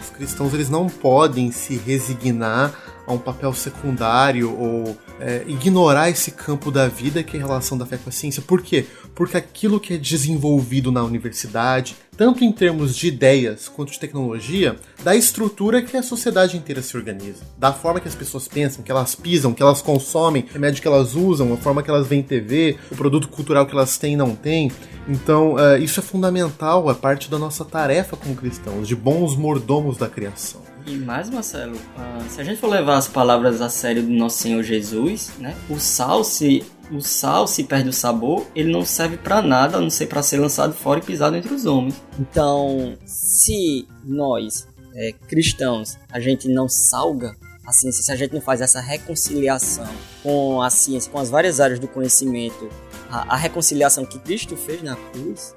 [0.00, 2.74] Os cristãos eles não podem se resignar
[3.06, 7.76] a um papel secundário ou é, ignorar esse campo da vida que é a relação
[7.76, 8.42] da fé com a ciência.
[8.42, 8.86] Por quê?
[9.14, 14.76] Porque aquilo que é desenvolvido na universidade, tanto em termos de ideias quanto de tecnologia,
[15.02, 18.90] da estrutura que a sociedade inteira se organiza, da forma que as pessoas pensam, que
[18.90, 22.76] elas pisam, que elas consomem, remédio que elas usam, a forma que elas veem TV,
[22.90, 24.70] o produto cultural que elas têm e não têm.
[25.08, 29.96] Então, uh, isso é fundamental, é parte da nossa tarefa como cristãos, de bons mordomos
[29.96, 30.73] da criação.
[30.86, 34.38] E mais, Marcelo, uh, se a gente for levar as palavras a sério do nosso
[34.38, 39.16] Senhor Jesus, né, o sal, se o sal, se perde o sabor, ele não serve
[39.16, 41.94] para nada, a não ser para ser lançado fora e pisado entre os homens.
[42.18, 47.34] Então, se nós, é, cristãos, a gente não salga
[47.66, 49.88] a ciência, se a gente não faz essa reconciliação
[50.22, 52.68] com a ciência, com as várias áreas do conhecimento,
[53.10, 55.54] a, a reconciliação que Cristo fez na cruz,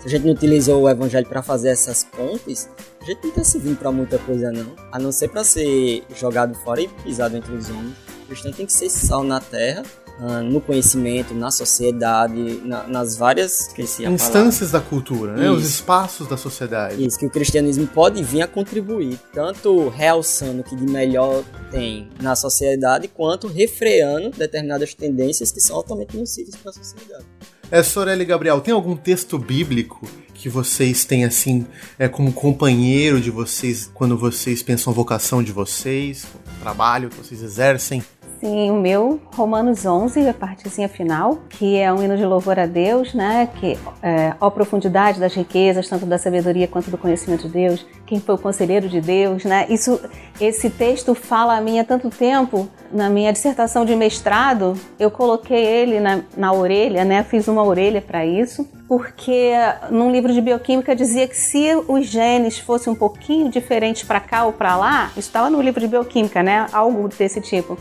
[0.00, 2.68] se a gente não utilizou o evangelho para fazer essas pontes,
[3.02, 6.54] a gente não está servindo para muita coisa não, a não ser para ser jogado
[6.54, 7.96] fora e pisado entre os homens.
[8.24, 9.82] O cristão tem que ser sal na terra
[10.20, 13.70] Uh, no conhecimento, na sociedade, na, nas várias
[14.06, 15.50] instâncias da cultura, né?
[15.50, 17.04] os espaços da sociedade.
[17.04, 22.10] Isso, que o cristianismo pode vir a contribuir, tanto realçando o que de melhor tem
[22.20, 27.24] na sociedade, quanto refreando determinadas tendências que são altamente nocivas para a sociedade.
[27.72, 31.66] É, Sorelli Gabriel, tem algum texto bíblico que vocês têm assim
[31.98, 37.16] é, como companheiro de vocês quando vocês pensam a vocação de vocês, o trabalho que
[37.16, 38.04] vocês exercem?
[38.38, 42.66] Sim, o meu, Romanos 11, a partezinha final, que é um hino de louvor a
[42.66, 43.48] Deus, né?
[43.54, 48.20] Que é, ó profundidade das riquezas, tanto da sabedoria quanto do conhecimento de Deus, quem
[48.20, 49.64] foi o conselheiro de Deus, né?
[49.70, 49.98] Isso,
[50.38, 52.68] esse texto fala a mim há tanto tempo.
[52.92, 57.22] Na minha dissertação de mestrado, eu coloquei ele na, na orelha, né?
[57.22, 59.52] Fiz uma orelha para isso, porque
[59.90, 64.44] num livro de bioquímica dizia que se os genes fossem um pouquinho diferentes para cá
[64.44, 66.66] ou para lá, isso estava no livro de bioquímica, né?
[66.70, 67.72] Algo desse tipo.
[67.72, 67.78] Uh,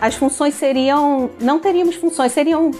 [0.00, 2.72] as funções seriam, não teríamos funções, seriam uh,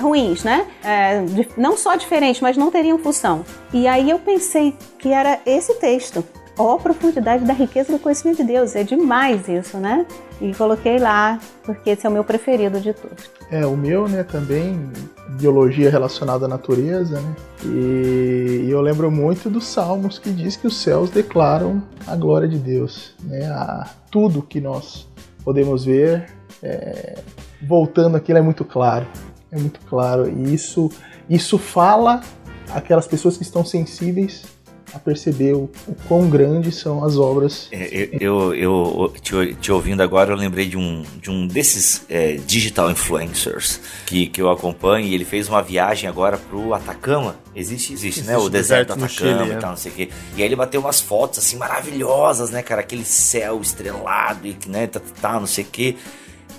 [0.00, 0.64] ruins, né?
[0.84, 3.44] Uh, não só diferentes, mas não teriam função.
[3.72, 6.24] E aí eu pensei que era esse texto
[6.58, 8.74] ó profundidade da riqueza do conhecimento de Deus.
[8.74, 10.06] É demais isso, né?
[10.40, 13.30] E coloquei lá, porque esse é o meu preferido de todos.
[13.50, 14.90] É, o meu, né, também,
[15.38, 17.36] biologia relacionada à natureza, né?
[17.64, 22.58] E, eu lembro muito dos Salmos que diz que os céus declaram a glória de
[22.58, 23.46] Deus, né?
[23.46, 25.08] A, tudo que nós
[25.44, 26.26] podemos ver,
[26.62, 27.18] é,
[27.62, 29.06] voltando aquilo é muito claro,
[29.50, 30.28] é muito claro.
[30.28, 30.90] E isso,
[31.28, 32.20] isso fala
[32.72, 34.53] aquelas pessoas que estão sensíveis
[34.92, 37.68] a perceber o, o quão grandes são as obras.
[37.72, 42.04] É, eu, eu, eu te, te, ouvindo agora, eu lembrei de um, de um desses
[42.08, 47.36] é, digital influencers que, que eu acompanho e ele fez uma viagem agora pro Atacama.
[47.54, 48.36] Existe, existe, existe né?
[48.36, 49.56] O deserto, deserto Atacama Chile, e é.
[49.56, 50.08] tal, não sei o quê.
[50.36, 52.80] E aí ele bateu umas fotos assim maravilhosas, né, cara?
[52.80, 55.96] Aquele céu estrelado e, né, tá, tá, não sei o quê.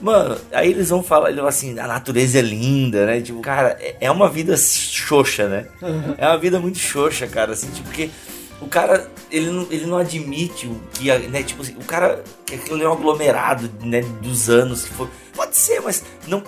[0.02, 3.22] Mano, aí eles vão falar, ele assim, a natureza é linda, né?
[3.22, 5.68] Tipo, cara, é, é uma vida xoxa, né?
[5.82, 6.16] Uhum.
[6.18, 8.10] É uma vida muito xoxa, cara, assim, tipo, porque
[8.62, 12.56] o cara, ele não, ele não admite o que, né, tipo assim, o cara, que
[12.56, 15.10] aquilo é um aglomerado, né, dos anos que foi.
[15.34, 16.42] Pode ser, mas não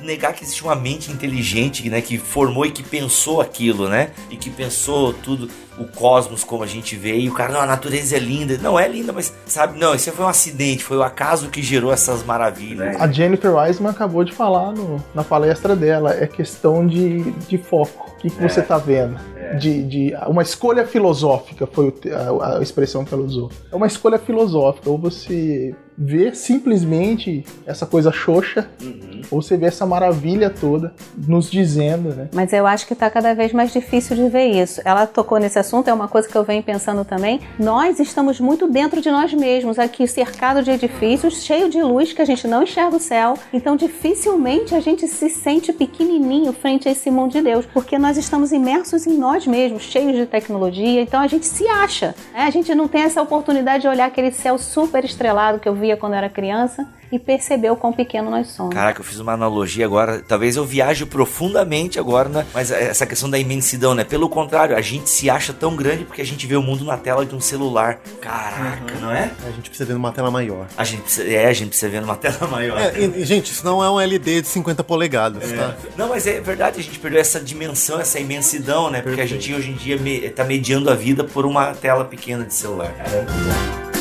[0.00, 4.10] negar que existe uma mente inteligente, né, que formou e que pensou aquilo, né?
[4.30, 5.48] E que pensou tudo
[5.78, 8.58] o cosmos como a gente vê e o cara, não, a natureza é linda.
[8.58, 11.92] Não é linda, mas sabe, não, isso foi um acidente, foi o acaso que gerou
[11.92, 13.00] essas maravilhas.
[13.00, 18.12] A Jennifer Wiseman acabou de falar no, na palestra dela, é questão de, de foco.
[18.12, 18.48] O que, que é.
[18.48, 19.18] você está vendo?
[19.36, 19.54] É.
[19.54, 23.50] De, de, uma escolha filosófica foi a, a expressão que ela usou.
[23.70, 29.20] É uma escolha filosófica, ou você ver simplesmente essa coisa xoxa, uhum.
[29.30, 32.28] ou você vê essa maravilha toda nos dizendo, né?
[32.32, 34.80] Mas eu acho que está cada vez mais difícil de ver isso.
[34.84, 37.40] Ela tocou nesse assunto, é uma coisa que eu venho pensando também.
[37.58, 42.20] Nós estamos muito dentro de nós mesmos, aqui cercado de edifícios, cheio de luz que
[42.20, 43.38] a gente não enxerga o céu.
[43.52, 48.16] Então, dificilmente a gente se sente pequenininho frente a esse mundo de Deus, porque nós
[48.16, 51.00] estamos imersos em nós mesmos, cheios de tecnologia.
[51.00, 52.16] Então, a gente se acha.
[52.32, 52.40] Né?
[52.40, 55.84] A gente não tem essa oportunidade de olhar aquele céu super estrelado que eu vi
[55.84, 58.74] via quando era criança e percebeu quão pequeno nós somos.
[58.74, 62.46] Caraca, eu fiz uma analogia agora, talvez eu viaje profundamente agora, né?
[62.52, 64.02] mas essa questão da imensidão, né?
[64.02, 66.96] Pelo contrário, a gente se acha tão grande porque a gente vê o mundo na
[66.96, 68.00] tela de um celular.
[68.20, 69.00] Caraca, uhum.
[69.02, 69.30] não é?
[69.46, 70.66] A gente precisa ver numa tela maior.
[70.76, 72.80] A gente precisa, é, a gente precisa ver numa tela maior.
[72.80, 75.56] É, e, gente, isso não é um LD de 50 polegadas, é.
[75.56, 75.76] tá?
[75.96, 79.00] Não, mas é verdade, a gente perdeu essa dimensão, essa imensidão, né?
[79.00, 79.40] Porque Perfeito.
[79.40, 82.54] a gente hoje em dia me, tá mediando a vida por uma tela pequena de
[82.54, 82.92] celular.
[82.92, 83.93] Caramba.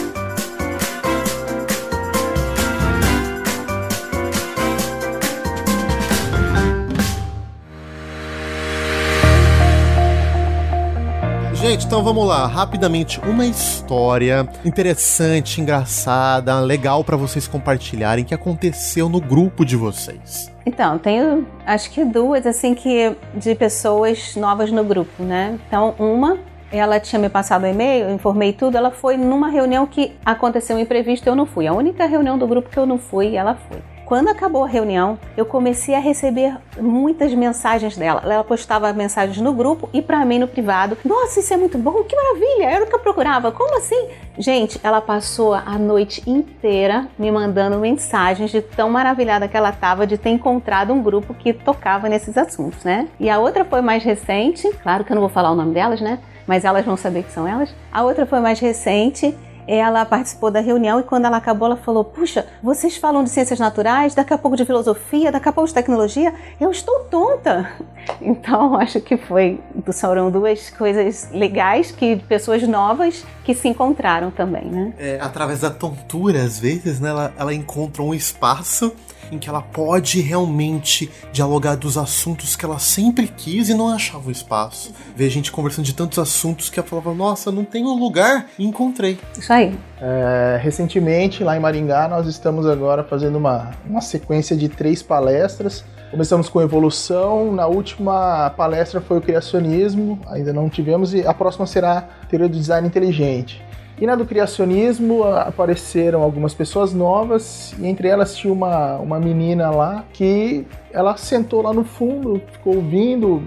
[11.73, 19.09] Gente, então vamos lá, rapidamente, uma história interessante, engraçada, legal para vocês compartilharem que aconteceu
[19.09, 20.53] no grupo de vocês.
[20.67, 25.59] Então, tenho acho que duas assim que de pessoas novas no grupo, né?
[25.67, 26.37] Então, uma
[26.71, 28.77] ela tinha me passado um e-mail, informei tudo.
[28.77, 31.65] Ela foi numa reunião que aconteceu um imprevisto, eu não fui.
[31.65, 33.81] A única reunião do grupo que eu não fui, ela foi.
[34.13, 38.21] Quando acabou a reunião, eu comecei a receber muitas mensagens dela.
[38.23, 40.95] Ela postava mensagens no grupo e para mim no privado.
[41.03, 42.69] Nossa, isso é muito bom, que maravilha!
[42.69, 43.51] Era o que eu procurava.
[43.51, 44.09] Como assim?
[44.37, 50.05] Gente, ela passou a noite inteira me mandando mensagens de tão maravilhada que ela estava
[50.05, 53.07] de ter encontrado um grupo que tocava nesses assuntos, né?
[53.19, 55.99] E a outra foi mais recente, claro que eu não vou falar o nome delas,
[55.99, 56.19] né?
[56.45, 57.73] Mas elas vão saber que são elas.
[57.91, 59.35] A outra foi mais recente
[59.67, 63.59] ela participou da reunião e quando ela acabou, ela falou: Puxa, vocês falam de ciências
[63.59, 67.71] naturais, daqui a pouco de filosofia, daqui a pouco de tecnologia, eu estou tonta.
[68.21, 69.61] Então, acho que foi,
[69.93, 74.93] foram duas coisas legais que pessoas novas que se encontraram também, né?
[74.97, 78.93] É, através da tontura, às vezes, né, ela, ela encontra um espaço
[79.33, 84.29] em que ela pode realmente dialogar dos assuntos que ela sempre quis e não achava
[84.29, 84.93] o espaço.
[85.15, 88.65] Ver a gente conversando de tantos assuntos que ela falava, nossa, não tenho lugar e
[88.65, 89.19] encontrei.
[89.37, 89.77] Isso aí.
[89.99, 95.83] É, recentemente, lá em Maringá, nós estamos agora fazendo uma, uma sequência de três palestras.
[96.11, 101.65] Começamos com evolução, na última palestra foi o criacionismo, ainda não tivemos, e a próxima
[101.65, 103.63] será teoria do design inteligente.
[103.99, 109.69] E na do criacionismo apareceram algumas pessoas novas, e entre elas tinha uma, uma menina
[109.69, 113.43] lá que ela sentou lá no fundo, ficou ouvindo.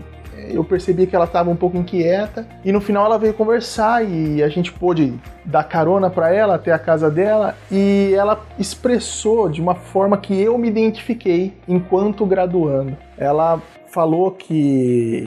[0.49, 4.42] Eu percebi que ela estava um pouco inquieta e no final ela veio conversar e
[4.42, 9.61] a gente pôde dar carona para ela até a casa dela e ela expressou de
[9.61, 12.97] uma forma que eu me identifiquei enquanto graduando.
[13.18, 15.26] Ela falou que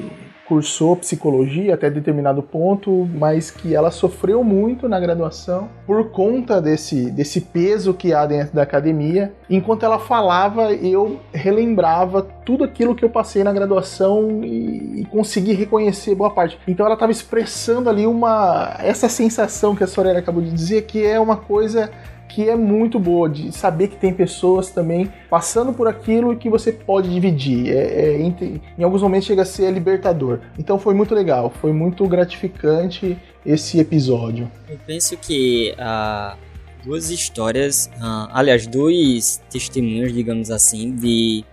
[0.50, 7.12] cursou psicologia até determinado ponto, mas que ela sofreu muito na graduação por conta desse,
[7.12, 9.32] desse peso que há dentro da academia.
[9.48, 15.54] Enquanto ela falava, eu relembrava tudo aquilo que eu passei na graduação e, e consegui
[15.54, 16.58] reconhecer boa parte.
[16.68, 21.06] Então ela estava expressando ali uma essa sensação que a Soraya acabou de dizer, que
[21.06, 21.92] é uma coisa
[22.30, 26.50] que é muito boa, de saber que tem pessoas também passando por aquilo e que
[26.50, 27.76] você pode dividir.
[27.76, 30.40] É, é, em, em, alguns momentos chega a ser libertador.
[30.58, 34.50] Então foi muito legal, foi muito gratificante esse episódio.
[34.70, 36.38] Eu penso que uh,
[36.86, 41.44] duas histórias, uh, aliás, dois testemunhos, digamos assim, de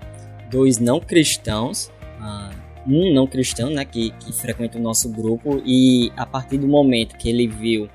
[0.51, 1.91] dois não cristãos.
[2.21, 6.69] Uh, um não cristão, né, que, que frequenta o nosso grupo e a partir do
[6.69, 7.89] momento que ele viu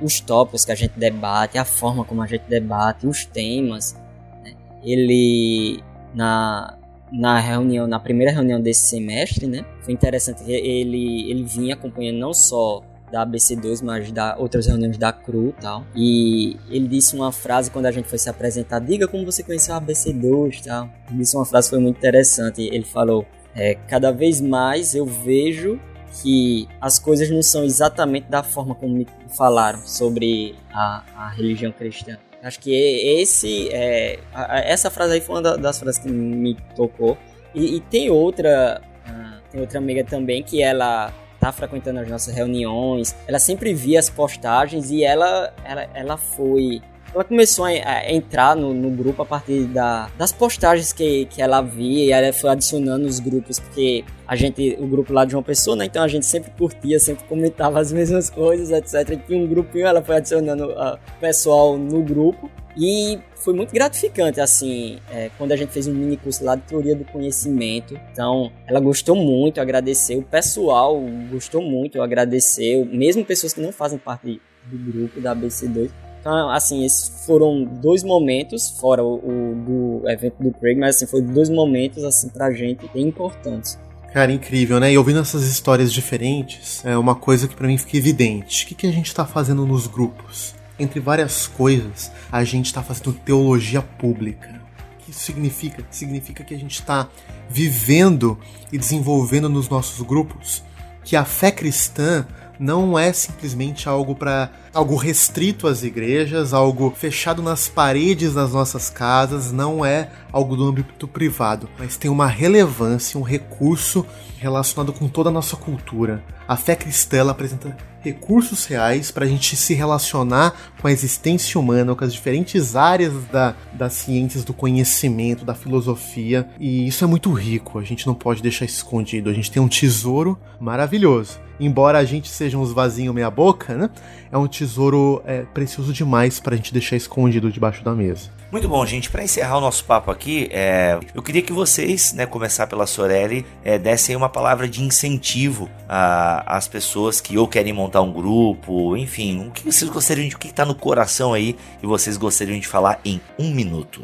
[0.00, 3.96] os tópicos que a gente debate, a forma como a gente debate, os temas.
[4.42, 4.54] Né?
[4.82, 5.82] Ele,
[6.14, 6.78] na,
[7.12, 12.18] na reunião, na primeira reunião desse semestre, né, foi interessante que ele, ele vinha acompanhando
[12.18, 15.84] não só da ABC2, mas da outras reuniões da CRU e tal.
[15.94, 19.74] E ele disse uma frase quando a gente foi se apresentar, diga como você conheceu
[19.74, 20.88] a ABC2 e tal.
[21.10, 22.62] Ele disse uma frase que foi muito interessante.
[22.62, 25.78] Ele falou, é, cada vez mais eu vejo
[26.20, 29.06] que as coisas não são exatamente da forma como me
[29.36, 32.18] falaram sobre a, a religião cristã.
[32.42, 34.18] Acho que esse é,
[34.64, 37.16] essa frase aí foi uma das frases que me tocou.
[37.54, 42.34] E, e tem outra, uh, tem outra amiga também que ela tá frequentando as nossas
[42.34, 43.14] reuniões.
[43.28, 46.82] Ela sempre via as postagens e ela, ela, ela foi
[47.14, 51.60] ela começou a, entrar no, no, grupo a partir da, das postagens que, que ela
[51.60, 55.42] via e ela foi adicionando os grupos, porque a gente, o grupo lá de uma
[55.42, 55.84] pessoa, né?
[55.84, 59.10] Então a gente sempre curtia, sempre comentava as mesmas coisas, etc.
[59.10, 62.50] E tinha um grupinho, ela foi adicionando o pessoal no grupo.
[62.74, 66.62] E foi muito gratificante, assim, é, quando a gente fez um mini curso lá de
[66.62, 68.00] teoria do conhecimento.
[68.10, 70.20] Então, ela gostou muito, agradeceu.
[70.20, 70.98] O pessoal
[71.30, 72.86] gostou muito, agradeceu.
[72.86, 75.90] Mesmo pessoas que não fazem parte do grupo da ABC2
[76.22, 81.06] então, assim, esses foram dois momentos, fora o, o do evento do Craig, mas assim,
[81.06, 83.76] foram dois momentos, assim, pra gente bem importantes.
[84.12, 84.92] Cara, incrível, né?
[84.92, 88.64] E ouvindo essas histórias diferentes, é uma coisa que para mim fica evidente.
[88.64, 90.54] O que, que a gente tá fazendo nos grupos?
[90.78, 94.62] Entre várias coisas, a gente tá fazendo teologia pública.
[95.00, 95.84] O que isso significa?
[95.90, 97.08] Significa que a gente está
[97.50, 98.38] vivendo
[98.70, 100.62] e desenvolvendo nos nossos grupos
[101.04, 102.24] que a fé cristã
[102.62, 108.88] não é simplesmente algo para algo restrito às igrejas, algo fechado nas paredes das nossas
[108.88, 114.06] casas, não é algo do âmbito privado, mas tem uma relevância, um recurso
[114.38, 116.22] relacionado com toda a nossa cultura.
[116.46, 121.94] A fé cristã apresenta recursos reais para a gente se relacionar com a existência humana,
[121.94, 127.32] com as diferentes áreas da, das ciências do conhecimento, da filosofia, e isso é muito
[127.32, 129.30] rico, a gente não pode deixar escondido.
[129.30, 131.40] A gente tem um tesouro maravilhoso.
[131.58, 133.90] Embora a gente seja uns vasinhos meia boca, né?
[134.30, 138.30] É um tesouro é, precioso demais para a gente deixar escondido debaixo da mesa.
[138.50, 139.10] Muito bom, gente.
[139.10, 143.46] Para encerrar o nosso papo aqui, é, eu queria que vocês, né, começar pela Sorelli,
[143.64, 149.46] é, dessem uma palavra de incentivo às pessoas que ou querem montar um grupo, enfim,
[149.48, 152.66] o que vocês gostariam de, o que está no coração aí e vocês gostariam de
[152.66, 154.02] falar em um minuto.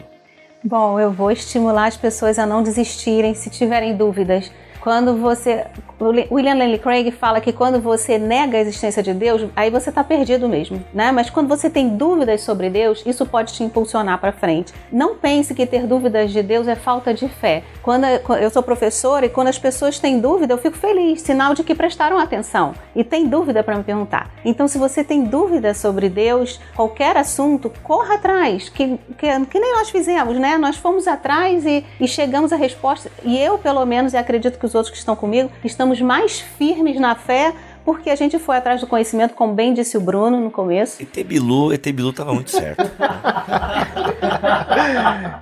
[0.64, 4.50] Bom, eu vou estimular as pessoas a não desistirem se tiverem dúvidas.
[4.80, 5.66] Quando você.
[6.30, 10.04] William Lane Craig fala que quando você nega a existência de Deus, aí você está
[10.04, 11.10] perdido mesmo, né?
[11.10, 14.72] Mas quando você tem dúvidas sobre Deus, isso pode te impulsionar para frente.
[14.92, 17.64] Não pense que ter dúvidas de Deus é falta de fé.
[17.82, 21.64] Quando eu sou professora e quando as pessoas têm dúvida, eu fico feliz, sinal de
[21.64, 24.30] que prestaram atenção e tem dúvida para me perguntar.
[24.44, 29.72] Então, se você tem dúvida sobre Deus, qualquer assunto, corra atrás, que, que, que nem
[29.74, 30.56] nós fizemos, né?
[30.56, 33.10] Nós fomos atrás e, e chegamos à resposta.
[33.24, 37.14] E eu, pelo menos, acredito que os outros que estão comigo, estamos mais firmes na
[37.14, 37.54] fé
[37.84, 41.02] porque a gente foi atrás do conhecimento, como bem disse o Bruno no começo.
[41.02, 42.84] Etebilu, Etebilu estava muito certo.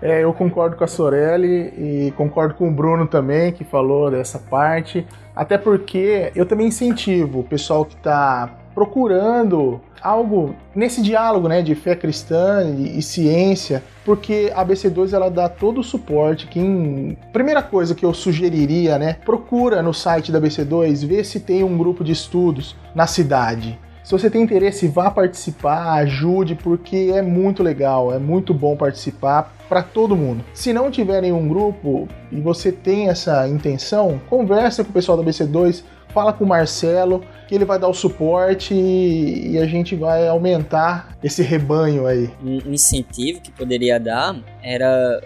[0.01, 4.39] é, eu concordo com a Sorelli e concordo com o Bruno também, que falou dessa
[4.39, 5.05] parte.
[5.35, 11.75] Até porque eu também incentivo o pessoal que está procurando algo nesse diálogo né, de
[11.75, 16.47] fé cristã e, e, ciência, porque a BC2 ela dá todo o suporte.
[16.47, 21.65] Quem, primeira coisa que eu sugeriria, né, procura no site da BC2, vê se tem
[21.65, 23.79] um grupo de estudos na cidade.
[24.07, 29.53] Se você tem interesse, vá participar, ajude, porque é muito legal, é muito bom participar
[29.69, 30.45] para todo mundo.
[30.55, 35.25] Se não tiverem um grupo e você tem essa intenção, conversa com o pessoal da
[35.25, 40.29] BC2, fala com o Marcelo, que ele vai dar o suporte e, a gente vai
[40.29, 42.31] aumentar esse rebanho aí.
[42.41, 45.21] Um incentivo que poderia dar era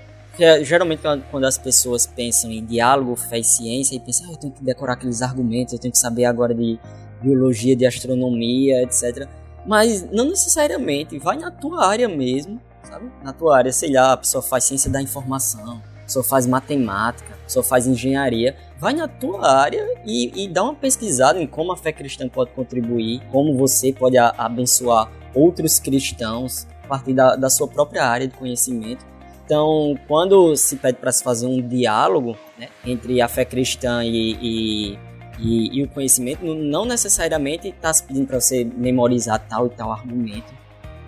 [0.62, 4.54] geralmente quando as pessoas pensam em diálogo, fé e ciência, e pensam, ah, eu tenho
[4.54, 6.78] que decorar aqueles argumentos, eu tenho que saber agora de
[7.22, 9.28] biologia, de astronomia, etc.
[9.66, 13.10] Mas não necessariamente, vai na tua área mesmo, sabe?
[13.22, 17.62] Na tua área, sei lá, a pessoa faz ciência da informação, pessoa faz matemática, pessoa
[17.62, 21.92] faz engenharia vai na tua área e, e dá uma pesquisada em como a fé
[21.92, 27.68] cristã pode contribuir, como você pode a, abençoar outros cristãos a partir da, da sua
[27.68, 29.04] própria área de conhecimento.
[29.44, 34.36] Então, quando se pede para se fazer um diálogo né, entre a fé cristã e,
[34.40, 34.98] e,
[35.40, 39.92] e, e o conhecimento, não necessariamente está se pedindo para você memorizar tal e tal
[39.92, 40.52] argumento.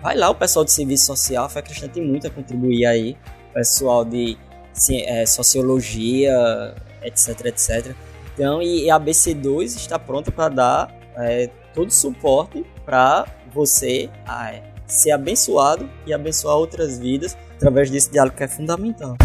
[0.01, 3.15] Vai lá, o pessoal de serviço social, fé cristã tem muito a contribuir aí.
[3.51, 4.37] O pessoal de
[5.05, 7.95] é, sociologia, etc, etc.
[8.33, 14.55] Então, e a BC2 está pronta para dar é, todo o suporte para você a,
[14.87, 19.15] ser abençoado e abençoar outras vidas através desse diálogo que é fundamental.